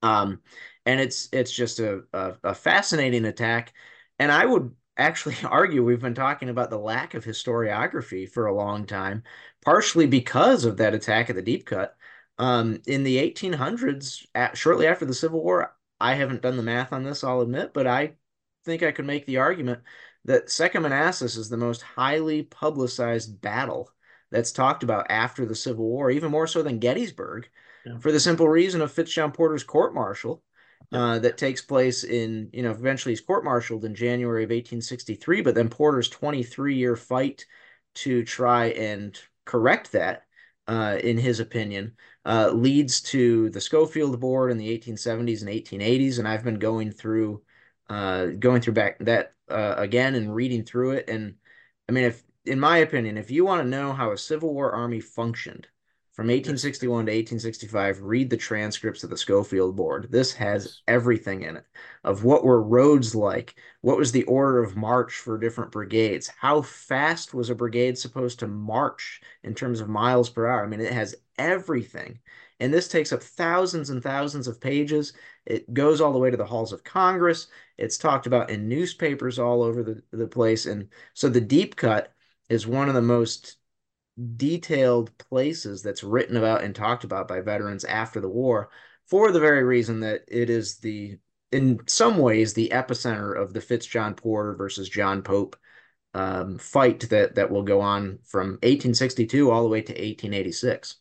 [0.00, 0.40] Um,
[0.86, 3.72] and it's it's just a, a, a fascinating attack.
[4.20, 8.54] And I would actually argue we've been talking about the lack of historiography for a
[8.54, 9.24] long time,
[9.64, 11.96] partially because of that attack at the Deep Cut.
[12.38, 16.92] Um, in the 1800s, at, shortly after the Civil War, I haven't done the math
[16.92, 18.12] on this, I'll admit, but I
[18.64, 19.80] think I could make the argument
[20.24, 23.90] that Second Manassas is the most highly publicized battle
[24.30, 27.48] that's talked about after the Civil War, even more so than Gettysburg,
[27.86, 27.98] yeah.
[27.98, 30.42] for the simple reason of Fitz John Porter's court martial.
[30.90, 35.42] Uh, that takes place in, you know, eventually he's court martialed in January of 1863,
[35.42, 37.44] but then Porter's 23 year fight
[37.94, 40.22] to try and correct that,
[40.66, 41.92] uh, in his opinion,
[42.24, 46.18] uh, leads to the Schofield Board in the 1870s and 1880s.
[46.18, 47.42] And I've been going through
[47.88, 51.08] uh, going through back that uh, again and reading through it.
[51.08, 51.34] And
[51.88, 54.72] I mean, if in my opinion, if you want to know how a Civil War
[54.72, 55.66] army functioned
[56.12, 60.08] from 1861 to 1865, read the transcripts of the Schofield Board.
[60.10, 61.64] This has everything in it
[62.02, 66.62] of what were roads like, what was the order of march for different brigades, how
[66.62, 70.64] fast was a brigade supposed to march in terms of miles per hour.
[70.64, 72.18] I mean, it has everything.
[72.60, 75.12] And this takes up thousands and thousands of pages.
[75.46, 77.46] It goes all the way to the halls of Congress.
[77.76, 80.66] It's talked about in newspapers all over the, the place.
[80.66, 82.12] And so the deep cut
[82.48, 83.56] is one of the most
[84.36, 88.70] detailed places that's written about and talked about by veterans after the war
[89.06, 91.16] for the very reason that it is the
[91.52, 95.56] in some ways the epicenter of the Fitz John Porter versus John Pope
[96.14, 100.96] um, fight that that will go on from 1862 all the way to 1886.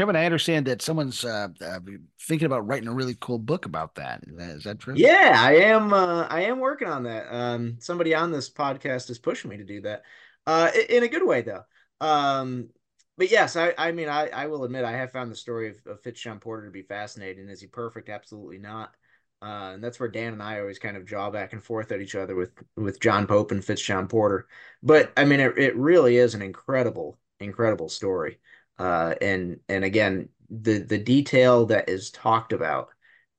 [0.00, 1.78] Kevin, I understand that someone's uh, uh,
[2.22, 4.24] thinking about writing a really cool book about that.
[4.26, 4.94] Is that, true?
[4.96, 5.92] Yeah, I am.
[5.92, 7.26] Uh, I am working on that.
[7.30, 10.04] Um, somebody on this podcast is pushing me to do that.
[10.46, 11.64] Uh, in a good way, though.
[12.00, 12.70] Um,
[13.18, 15.76] but yes, I, I mean, I, I will admit I have found the story of,
[15.84, 17.50] of Fitz John Porter to be fascinating.
[17.50, 18.08] Is he perfect?
[18.08, 18.94] Absolutely not.
[19.42, 22.00] Uh, and that's where Dan and I always kind of jaw back and forth at
[22.00, 24.48] each other with with John Pope and Fitz John Porter.
[24.82, 28.38] But I mean, it, it really is an incredible, incredible story.
[28.80, 32.88] Uh, and and again, the the detail that is talked about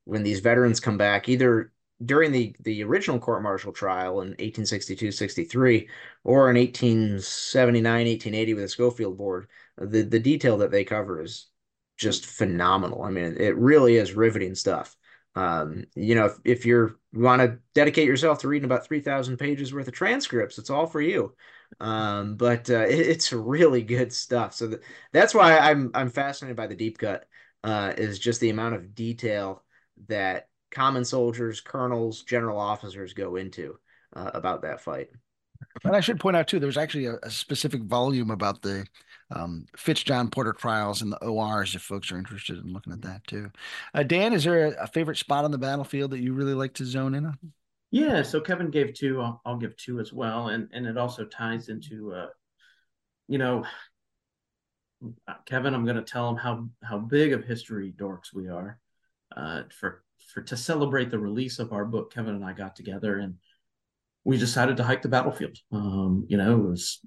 [0.05, 1.71] when these veterans come back, either
[2.05, 5.87] during the, the original court martial trial in 1862-63
[6.23, 11.47] or in 1879-1880 with the Schofield board, the, the detail that they cover is
[11.97, 13.03] just phenomenal.
[13.03, 14.95] I mean, it really is riveting stuff.
[15.35, 19.37] Um, you know, if, if you're you want to dedicate yourself to reading about 3,000
[19.37, 21.35] pages worth of transcripts, it's all for you.
[21.79, 24.53] Um, but uh, it, it's really good stuff.
[24.53, 27.25] So the, that's why I'm I'm fascinated by the deep cut.
[27.63, 29.63] Uh, is just the amount of detail
[30.07, 33.77] that common soldiers, colonels, general officers go into
[34.15, 35.09] uh, about that fight.
[35.83, 38.85] And I should point out too, there's actually a, a specific volume about the
[39.29, 43.01] um, Fitz John Porter trials and the ORs if folks are interested in looking at
[43.03, 43.51] that too.
[43.93, 46.73] Uh, Dan, is there a, a, favorite spot on the battlefield that you really like
[46.75, 47.37] to zone in on?
[47.91, 49.21] Yeah, so Kevin gave two.
[49.21, 52.27] I'll, I'll give two as well, and and it also ties into, uh,
[53.27, 53.65] you know,
[55.45, 55.73] Kevin.
[55.73, 58.79] I'm going to tell him how how big of history dorks we are.
[59.35, 63.19] Uh, for for to celebrate the release of our book, Kevin and I got together
[63.19, 63.35] and
[64.23, 65.57] we decided to hike the battlefield.
[65.71, 66.99] Um, you know, it was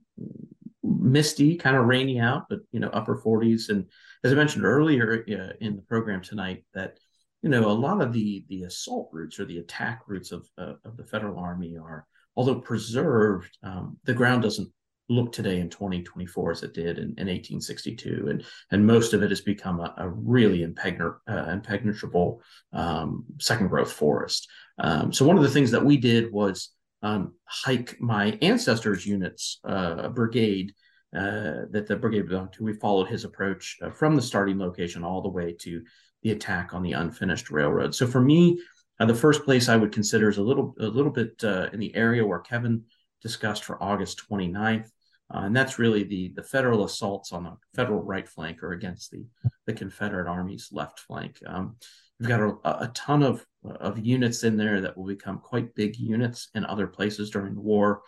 [0.82, 3.68] misty, kind of rainy out, but you know, upper 40s.
[3.68, 3.87] And
[4.24, 6.99] as I mentioned earlier uh, in the program tonight, that
[7.45, 10.72] you know, a lot of the the assault routes or the attack routes of uh,
[10.86, 14.72] of the Federal Army are, although preserved, um, the ground doesn't
[15.11, 19.28] look today in 2024 as it did in, in 1862 and and most of it
[19.28, 22.40] has become a, a really impegn- uh, impenetrable
[22.72, 24.49] um, second growth forest.
[24.78, 26.70] Um, so one of the things that we did was
[27.03, 30.72] um, hike my ancestors units uh, brigade
[31.14, 35.05] uh, that the brigade belonged to we followed his approach uh, from the starting location
[35.05, 35.82] all the way to
[36.25, 38.59] the attack on the unfinished railroad so for me
[38.99, 41.79] uh, the first place i would consider is a little a little bit uh, in
[41.79, 42.83] the area where kevin
[43.25, 44.91] discussed for August 29th.
[45.35, 49.11] Uh, and that's really the, the federal assaults on the federal right flank or against
[49.11, 49.27] the,
[49.66, 51.39] the Confederate Army's left flank.
[51.47, 51.77] Um,
[52.20, 55.97] we've got a, a, ton of, of units in there that will become quite big
[55.97, 58.03] units in other places during the war.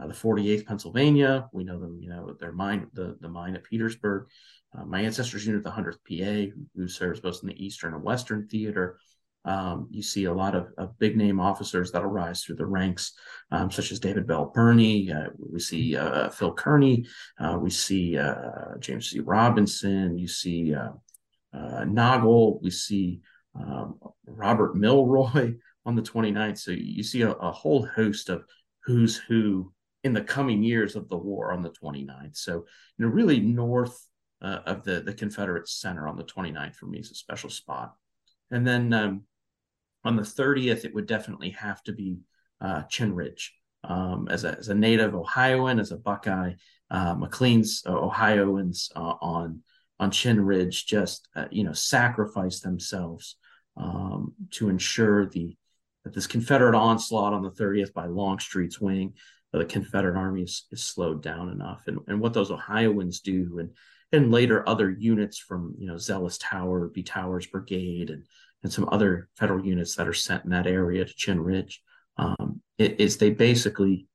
[0.00, 3.64] Uh, the 48th Pennsylvania, we know them, you know, their mine, the, the mine at
[3.64, 4.26] Petersburg.
[4.76, 8.48] Uh, my ancestors unit, the 100th PA, who serves both in the Eastern and Western
[8.48, 8.98] theater.
[9.44, 13.12] Um, you see a lot of, of, big name officers that'll rise through the ranks,
[13.50, 15.10] um, such as David Bell Birney.
[15.10, 17.06] Uh, we see uh, Phil Kearny.
[17.40, 19.18] Uh, we see uh, James C.
[19.18, 20.16] Robinson.
[20.16, 20.72] You see
[21.52, 22.62] Noggle.
[22.62, 23.20] We see
[23.54, 26.58] um, Robert Milroy on the 29th.
[26.58, 28.44] So you see a, a, whole host of
[28.84, 29.72] who's who
[30.04, 32.36] in the coming years of the war on the 29th.
[32.36, 34.06] So, you know, really north
[34.40, 37.94] of the, the Confederate center on the 29th for me is a special spot.
[38.50, 39.22] And then um,
[40.04, 42.18] on the 30th, it would definitely have to be
[42.60, 43.54] uh, Chinn Ridge.
[43.84, 46.52] Um, as, a, as a native Ohioan, as a Buckeye,
[46.92, 49.62] uh, McLean's uh, Ohioans uh, on
[49.98, 53.36] on Chinn Ridge just uh, you know sacrificed themselves
[53.76, 55.56] um, to ensure the
[56.04, 59.14] that this Confederate onslaught on the 30th by Longstreet's wing,
[59.58, 61.82] the Confederate Army is, is slowed down enough.
[61.86, 63.70] And, and what those Ohioans do, and
[64.14, 68.24] and later other units from you know Zealous Tower, B Towers Brigade, and
[68.62, 71.82] and some other federal units that are sent in that area to Chinn Ridge,
[72.16, 74.06] um, is they basically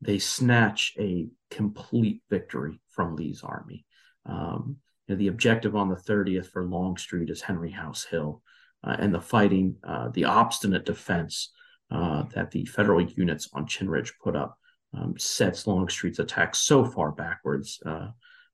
[0.00, 3.84] they snatch a complete victory from Lee's army.
[4.24, 4.76] Um,
[5.06, 8.42] you know, the objective on the 30th for Longstreet is Henry House Hill,
[8.82, 11.50] uh, and the fighting, uh, the obstinate defense
[11.90, 14.56] uh, that the federal units on Chinn Ridge put up
[14.96, 18.08] um, sets Longstreet's attack so far backwards uh,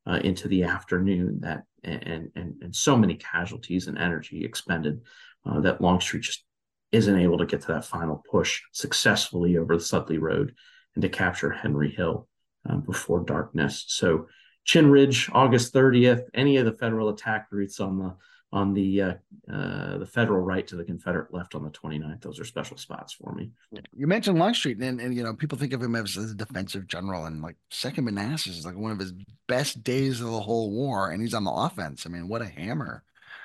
[0.06, 5.00] uh, into the afternoon that and, and and so many casualties and energy expended
[5.44, 6.44] uh, that Longstreet just
[6.92, 10.54] isn't able to get to that final push successfully over the Sudley Road
[10.94, 12.28] and to capture Henry Hill
[12.68, 13.84] um, before darkness.
[13.88, 14.28] So
[14.64, 18.16] Chinn Ridge, August 30th, any of the federal attack routes on the
[18.52, 19.14] on the uh,
[19.52, 22.22] uh, the federal right to the Confederate left on the 29th.
[22.22, 23.50] Those are special spots for me.
[23.94, 26.86] You mentioned Longstreet, and, and you know people think of him as, as a defensive
[26.86, 29.12] general, and like Second Manassas is like one of his
[29.46, 32.06] best days of the whole war, and he's on the offense.
[32.06, 33.02] I mean, what a hammer!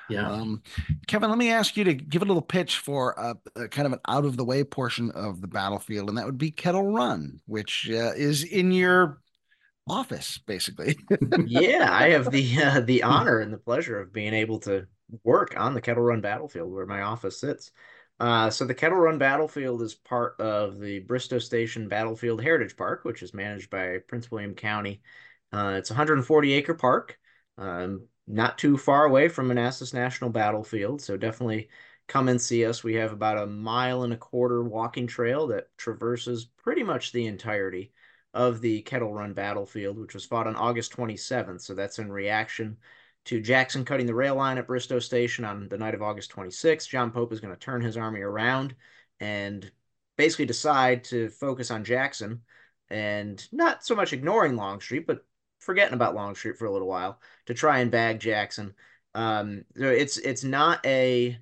[0.08, 0.30] Yeah.
[0.30, 0.62] Um,
[1.06, 3.92] Kevin, let me ask you to give a little pitch for a, a, kind of
[3.92, 7.40] an out of the way portion of the battlefield, and that would be Kettle Run,
[7.46, 9.21] which uh, is in your
[9.88, 10.96] office, basically.
[11.46, 14.86] yeah, I have the uh, the honor and the pleasure of being able to
[15.24, 17.70] work on the Kettle Run battlefield where my office sits.
[18.20, 23.04] Uh, so the Kettle Run battlefield is part of the Bristow Station Battlefield Heritage Park,
[23.04, 25.02] which is managed by Prince William County.
[25.52, 27.18] Uh, it's a 140 acre park,
[27.58, 31.02] um, not too far away from Manassas National Battlefield.
[31.02, 31.68] So definitely
[32.06, 32.84] come and see us.
[32.84, 37.26] We have about a mile and a quarter walking trail that traverses pretty much the
[37.26, 37.92] entirety
[38.34, 41.60] of the Kettle Run battlefield, which was fought on August 27th.
[41.60, 42.78] So that's in reaction
[43.26, 46.88] to Jackson cutting the rail line at Bristow Station on the night of August 26th.
[46.88, 48.74] John Pope is going to turn his army around
[49.20, 49.70] and
[50.16, 52.42] basically decide to focus on Jackson
[52.90, 55.24] and not so much ignoring Longstreet, but
[55.60, 58.74] forgetting about Longstreet for a little while to try and bag Jackson.
[59.14, 61.38] Um, so it's it's not a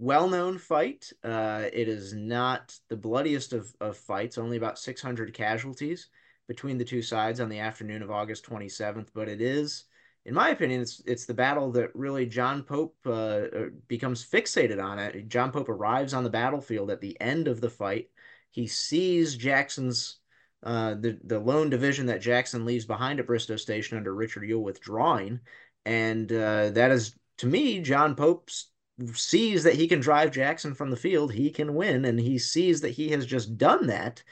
[0.00, 1.12] well-known fight.
[1.22, 6.08] Uh, it is not the bloodiest of, of fights, only about 600 casualties
[6.48, 9.84] between the two sides on the afternoon of August 27th, but it is,
[10.24, 14.82] in my opinion, it's it's the battle that really John Pope uh, uh, becomes fixated
[14.82, 15.28] on it.
[15.28, 18.08] John Pope arrives on the battlefield at the end of the fight.
[18.50, 20.18] He sees Jackson's
[20.62, 24.64] uh, the the lone division that Jackson leaves behind at Bristow Station under Richard Ewell
[24.64, 25.40] withdrawing,
[25.84, 28.70] and uh, that is to me John Pope's
[29.14, 32.80] sees that he can drive Jackson from the field, he can win, and he sees
[32.80, 34.22] that he has just done that.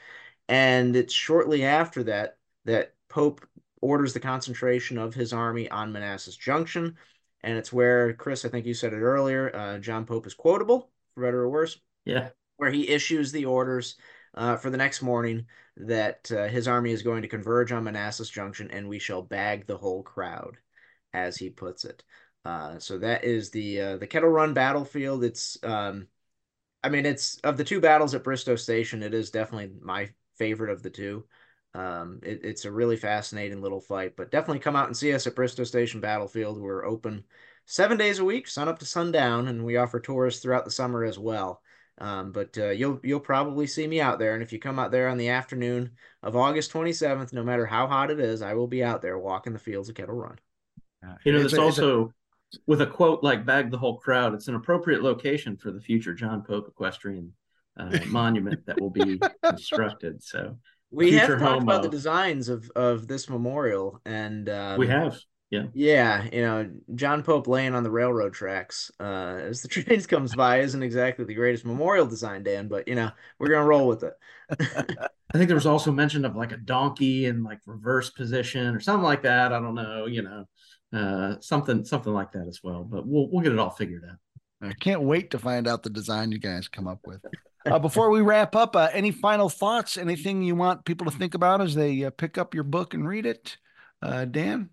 [0.47, 3.45] And it's shortly after that that Pope
[3.81, 6.97] orders the concentration of his army on Manassas Junction.
[7.41, 10.91] And it's where, Chris, I think you said it earlier, uh, John Pope is quotable,
[11.13, 11.79] for better or worse.
[12.05, 12.29] Yeah.
[12.57, 13.95] Where he issues the orders
[14.35, 15.45] uh, for the next morning
[15.77, 19.65] that uh, his army is going to converge on Manassas Junction and we shall bag
[19.65, 20.57] the whole crowd,
[21.13, 22.03] as he puts it.
[22.45, 25.23] Uh, so that is the uh, the Kettle Run battlefield.
[25.23, 26.07] It's um,
[26.83, 30.71] I mean, it's of the two battles at Bristow Station, it is definitely my favorite
[30.71, 31.25] of the two.
[31.73, 35.27] Um, it, it's a really fascinating little fight, but definitely come out and see us
[35.27, 36.59] at Bristow Station Battlefield.
[36.59, 37.25] We're open
[37.65, 41.03] seven days a week, sun up to sundown, and we offer tours throughout the summer
[41.03, 41.61] as well.
[41.99, 44.91] Um, but uh, you'll you'll probably see me out there, and if you come out
[44.91, 45.91] there on the afternoon
[46.23, 49.51] of August 27th, no matter how hot it is, I will be out there walking
[49.51, 50.39] the fields of Kettle Run.
[51.25, 52.13] You know, there's also
[52.65, 56.13] with a quote like "bag the whole crowd," it's an appropriate location for the future
[56.13, 57.33] John Pope equestrian
[57.77, 60.23] uh, monument that will be constructed.
[60.23, 60.57] So
[60.91, 65.19] we have talked about of, the designs of of this memorial, and um, we have,
[65.49, 66.27] yeah, yeah.
[66.31, 70.59] You know, John Pope laying on the railroad tracks uh, as the trains comes by
[70.59, 72.67] isn't exactly the greatest memorial design, Dan.
[72.67, 74.13] But you know, we're gonna roll with it.
[75.31, 78.79] I think there was also mention of like a donkey in like reverse position or
[78.79, 79.53] something like that.
[79.53, 80.07] I don't know.
[80.07, 80.45] You know,
[80.93, 82.83] uh, something something like that as well.
[82.83, 84.17] But we'll we'll get it all figured out.
[84.61, 87.23] I can't wait to find out the design you guys come up with.
[87.65, 89.97] Uh, before we wrap up, uh, any final thoughts?
[89.97, 93.07] Anything you want people to think about as they uh, pick up your book and
[93.07, 93.57] read it?
[94.01, 94.69] Uh, Dan?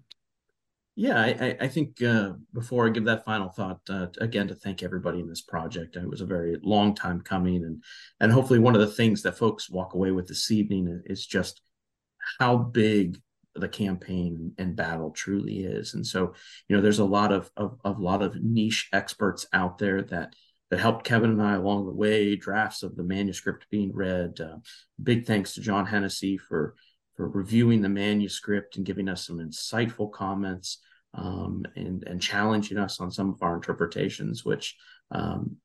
[0.99, 4.83] Yeah, I, I think uh, before I give that final thought, uh, again to thank
[4.83, 5.95] everybody in this project.
[5.95, 7.85] It was a very long time coming, and
[8.21, 11.61] and hopefully one of the things that folks walk away with this evening is just
[12.39, 13.21] how big
[13.61, 15.95] the campaign and battle truly is.
[15.95, 16.35] And so,
[16.69, 20.35] you know, there's a lot of, of, of lot of niche experts out there that
[20.71, 22.35] that helped Kevin and I along the way.
[22.35, 24.41] Drafts of the manuscript being read.
[24.41, 24.57] Uh,
[25.03, 26.75] big thanks to John Hennessy for
[27.17, 30.79] for reviewing the manuscript and giving us some insightful comments
[31.15, 34.77] um, and and challenging us on some of our interpretations, which
[35.13, 35.57] um,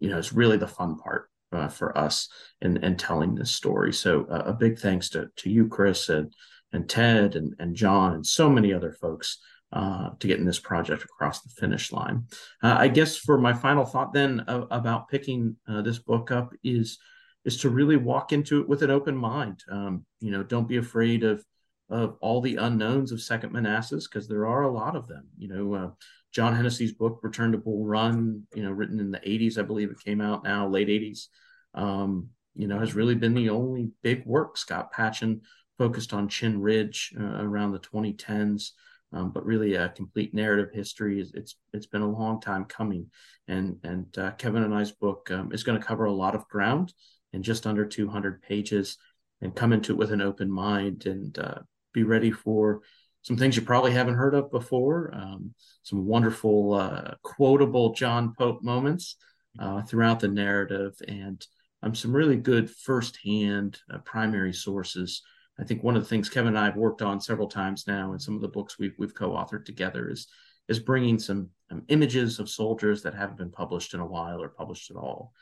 [0.00, 1.28] you know is really the fun part.
[1.52, 2.28] Uh, for us
[2.62, 3.92] in, in telling this story.
[3.92, 6.32] So uh, a big thanks to, to you, Chris, and
[6.72, 9.38] and Ted and, and John and so many other folks
[9.72, 12.24] uh, to getting this project across the finish line.
[12.62, 16.52] Uh, I guess for my final thought then uh, about picking uh, this book up
[16.64, 16.98] is
[17.44, 19.62] is to really walk into it with an open mind.
[19.70, 21.44] Um, you know, don't be afraid of
[21.88, 25.26] of all the unknowns of Second Manassas because there are a lot of them.
[25.38, 25.90] You know, uh,
[26.32, 29.90] John Hennessy's book Return to Bull Run, you know, written in the '80s, I believe
[29.90, 31.26] it came out now, late '80s.
[31.74, 34.56] Um, you know, has really been the only big work.
[34.56, 35.40] Scott Patchan
[35.80, 38.72] focused on Chinn Ridge uh, around the 2010s,
[39.14, 41.26] um, but really a complete narrative history.
[41.32, 43.06] It's it's been a long time coming,
[43.48, 46.46] and and uh, Kevin and I's book um, is going to cover a lot of
[46.48, 46.92] ground
[47.32, 48.98] in just under 200 pages,
[49.40, 51.60] and come into it with an open mind and uh,
[51.94, 52.82] be ready for
[53.22, 58.62] some things you probably haven't heard of before, um, some wonderful uh, quotable John Pope
[58.62, 59.16] moments
[59.58, 61.42] uh, throughout the narrative, and
[61.82, 65.22] um, some really good firsthand uh, primary sources.
[65.60, 68.12] I think one of the things Kevin and I have worked on several times now,
[68.12, 70.26] and some of the books we've we've co-authored together, is
[70.68, 74.48] is bringing some um, images of soldiers that haven't been published in a while or
[74.48, 75.32] published at all,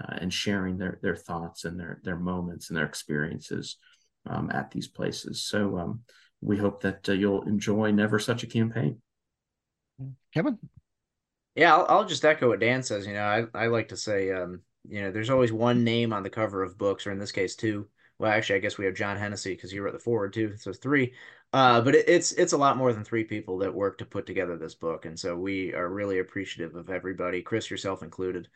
[0.00, 3.76] uh, and sharing their their thoughts and their their moments and their experiences
[4.26, 5.42] um, at these places.
[5.42, 6.00] So um,
[6.40, 9.00] we hope that uh, you'll enjoy Never Such a Campaign.
[10.32, 10.58] Kevin?
[11.54, 13.06] Yeah, I'll, I'll, just echo what Dan says.
[13.06, 16.22] You know, I, I like to say, um, you know, there's always one name on
[16.22, 17.88] the cover of books, or in this case, two.
[18.18, 20.72] Well, actually, I guess we have John Hennessy because he wrote the foreword too, so
[20.72, 21.14] three.
[21.52, 24.26] Uh, but it, it's it's a lot more than three people that work to put
[24.26, 28.48] together this book, and so we are really appreciative of everybody, Chris yourself included,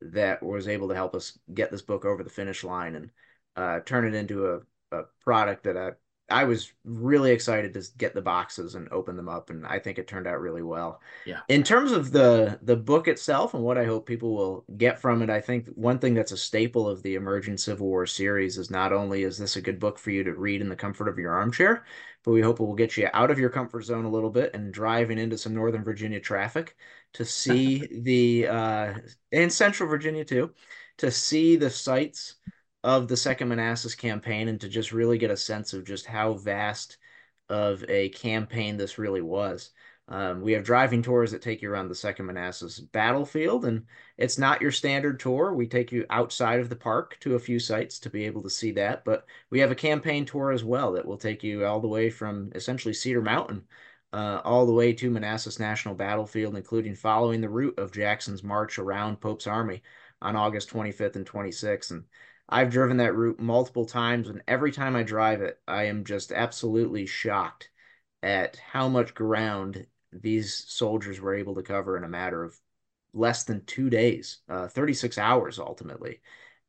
[0.00, 3.10] that was able to help us get this book over the finish line and
[3.56, 4.60] uh, turn it into a,
[4.96, 5.92] a product that I
[6.30, 9.98] I was really excited to get the boxes and open them up, and I think
[9.98, 11.00] it turned out really well.
[11.26, 11.40] Yeah.
[11.48, 15.22] In terms of the the book itself and what I hope people will get from
[15.22, 18.70] it, I think one thing that's a staple of the Emerging Civil War series is
[18.70, 21.18] not only is this a good book for you to read in the comfort of
[21.18, 21.84] your armchair,
[22.24, 24.54] but we hope it will get you out of your comfort zone a little bit
[24.54, 26.76] and driving into some Northern Virginia traffic
[27.14, 28.94] to see the uh,
[29.32, 30.52] in Central Virginia too,
[30.98, 32.36] to see the sites
[32.82, 36.34] of the Second Manassas campaign and to just really get a sense of just how
[36.34, 36.98] vast
[37.48, 39.70] of a campaign this really was.
[40.08, 43.84] Um, we have driving tours that take you around the Second Manassas battlefield, and
[44.18, 45.54] it's not your standard tour.
[45.54, 48.50] We take you outside of the park to a few sites to be able to
[48.50, 51.80] see that, but we have a campaign tour as well that will take you all
[51.80, 53.64] the way from essentially Cedar Mountain
[54.12, 58.78] uh, all the way to Manassas National Battlefield, including following the route of Jackson's march
[58.78, 59.82] around Pope's Army
[60.20, 61.90] on August 25th and 26th.
[61.92, 62.04] And
[62.50, 66.32] I've driven that route multiple times, and every time I drive it, I am just
[66.32, 67.70] absolutely shocked
[68.22, 72.58] at how much ground these soldiers were able to cover in a matter of
[73.12, 76.20] less than two days, uh, 36 hours ultimately.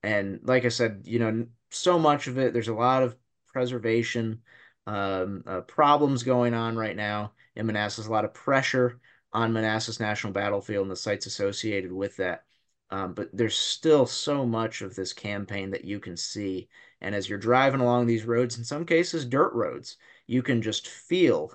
[0.03, 3.15] And like I said, you know, so much of it, there's a lot of
[3.47, 4.41] preservation
[4.87, 8.99] um, uh, problems going on right now in Manassas, a lot of pressure
[9.33, 12.43] on Manassas National Battlefield and the sites associated with that.
[12.91, 16.67] Um, but there's still so much of this campaign that you can see.
[16.99, 20.87] And as you're driving along these roads, in some cases dirt roads, you can just
[20.89, 21.53] feel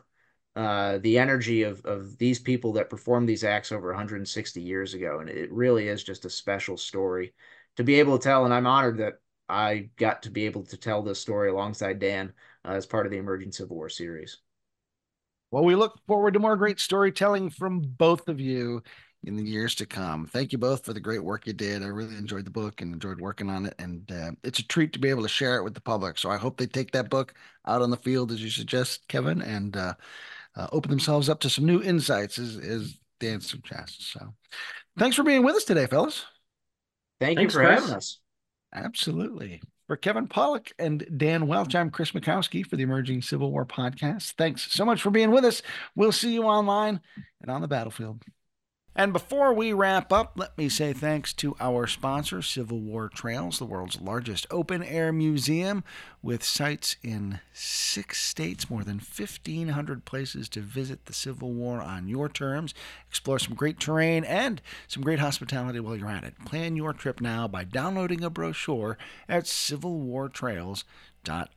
[0.56, 5.20] uh, the energy of, of these people that performed these acts over 160 years ago.
[5.20, 7.34] And it really is just a special story
[7.76, 8.46] to be able to tell.
[8.46, 9.14] And I'm honored that
[9.48, 12.32] I got to be able to tell this story alongside Dan
[12.64, 14.38] uh, as part of the Emerging Civil War series.
[15.50, 18.82] Well, we look forward to more great storytelling from both of you
[19.26, 20.26] in the years to come.
[20.26, 21.82] Thank you both for the great work you did.
[21.82, 23.74] I really enjoyed the book and enjoyed working on it.
[23.80, 26.16] And uh, it's a treat to be able to share it with the public.
[26.16, 27.34] So I hope they take that book
[27.66, 29.94] out on the field, as you suggest, Kevin, and uh,
[30.54, 34.06] uh, open themselves up to some new insights, as, as Dan suggests.
[34.06, 34.32] So
[34.96, 36.24] thanks for being with us today, fellas.
[37.20, 37.80] Thank thanks, you for Chris.
[37.80, 38.20] having us.
[38.72, 39.60] Absolutely.
[39.88, 44.32] For Kevin Pawlak and Dan Welch, I'm Chris Mackowski for the Emerging Civil War podcast.
[44.32, 45.62] Thanks so much for being with us.
[45.94, 47.00] We'll see you online
[47.40, 48.22] and on the battlefield.
[48.98, 53.58] And before we wrap up, let me say thanks to our sponsor, Civil War Trails,
[53.58, 55.84] the world's largest open air museum
[56.22, 62.08] with sites in six states, more than 1,500 places to visit the Civil War on
[62.08, 62.72] your terms,
[63.06, 66.46] explore some great terrain, and some great hospitality while you're at it.
[66.46, 68.96] Plan your trip now by downloading a brochure
[69.28, 70.84] at civilwartrails.com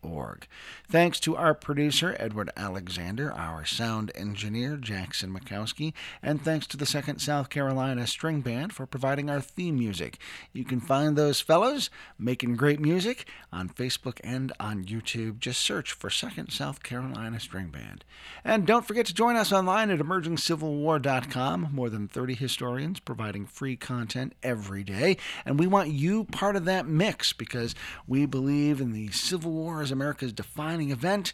[0.01, 0.47] org.
[0.89, 5.93] Thanks to our producer, Edward Alexander, our sound engineer, Jackson Mackowski,
[6.23, 10.17] and thanks to the Second South Carolina String Band for providing our theme music.
[10.51, 15.39] You can find those fellows making great music on Facebook and on YouTube.
[15.39, 18.03] Just search for Second South Carolina String Band.
[18.43, 21.69] And don't forget to join us online at emergingcivilwar.com.
[21.71, 25.17] More than 30 historians providing free content every day.
[25.45, 27.75] And we want you part of that mix because
[28.07, 31.33] we believe in the Civil War is America's defining event,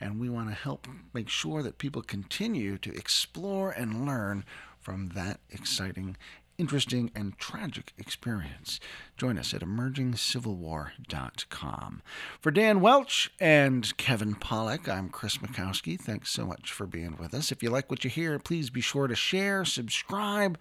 [0.00, 4.44] and we want to help make sure that people continue to explore and learn
[4.80, 6.16] from that exciting
[6.58, 8.80] interesting, and tragic experience.
[9.16, 12.02] Join us at emergingcivilwar.com.
[12.40, 16.00] For Dan Welch and Kevin Pawlak, I'm Chris Mackowski.
[16.00, 17.52] Thanks so much for being with us.
[17.52, 20.58] If you like what you hear, please be sure to share, subscribe,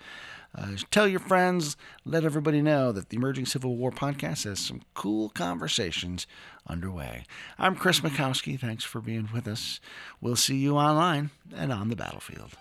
[0.57, 1.75] uh, tell your friends,
[2.05, 6.27] let everybody know that the Emerging Civil War podcast has some cool conversations
[6.67, 7.25] underway.
[7.59, 8.59] I'm Chris Mackowski.
[8.59, 9.79] Thanks for being with us.
[10.21, 12.55] We'll see you online and on the battlefield.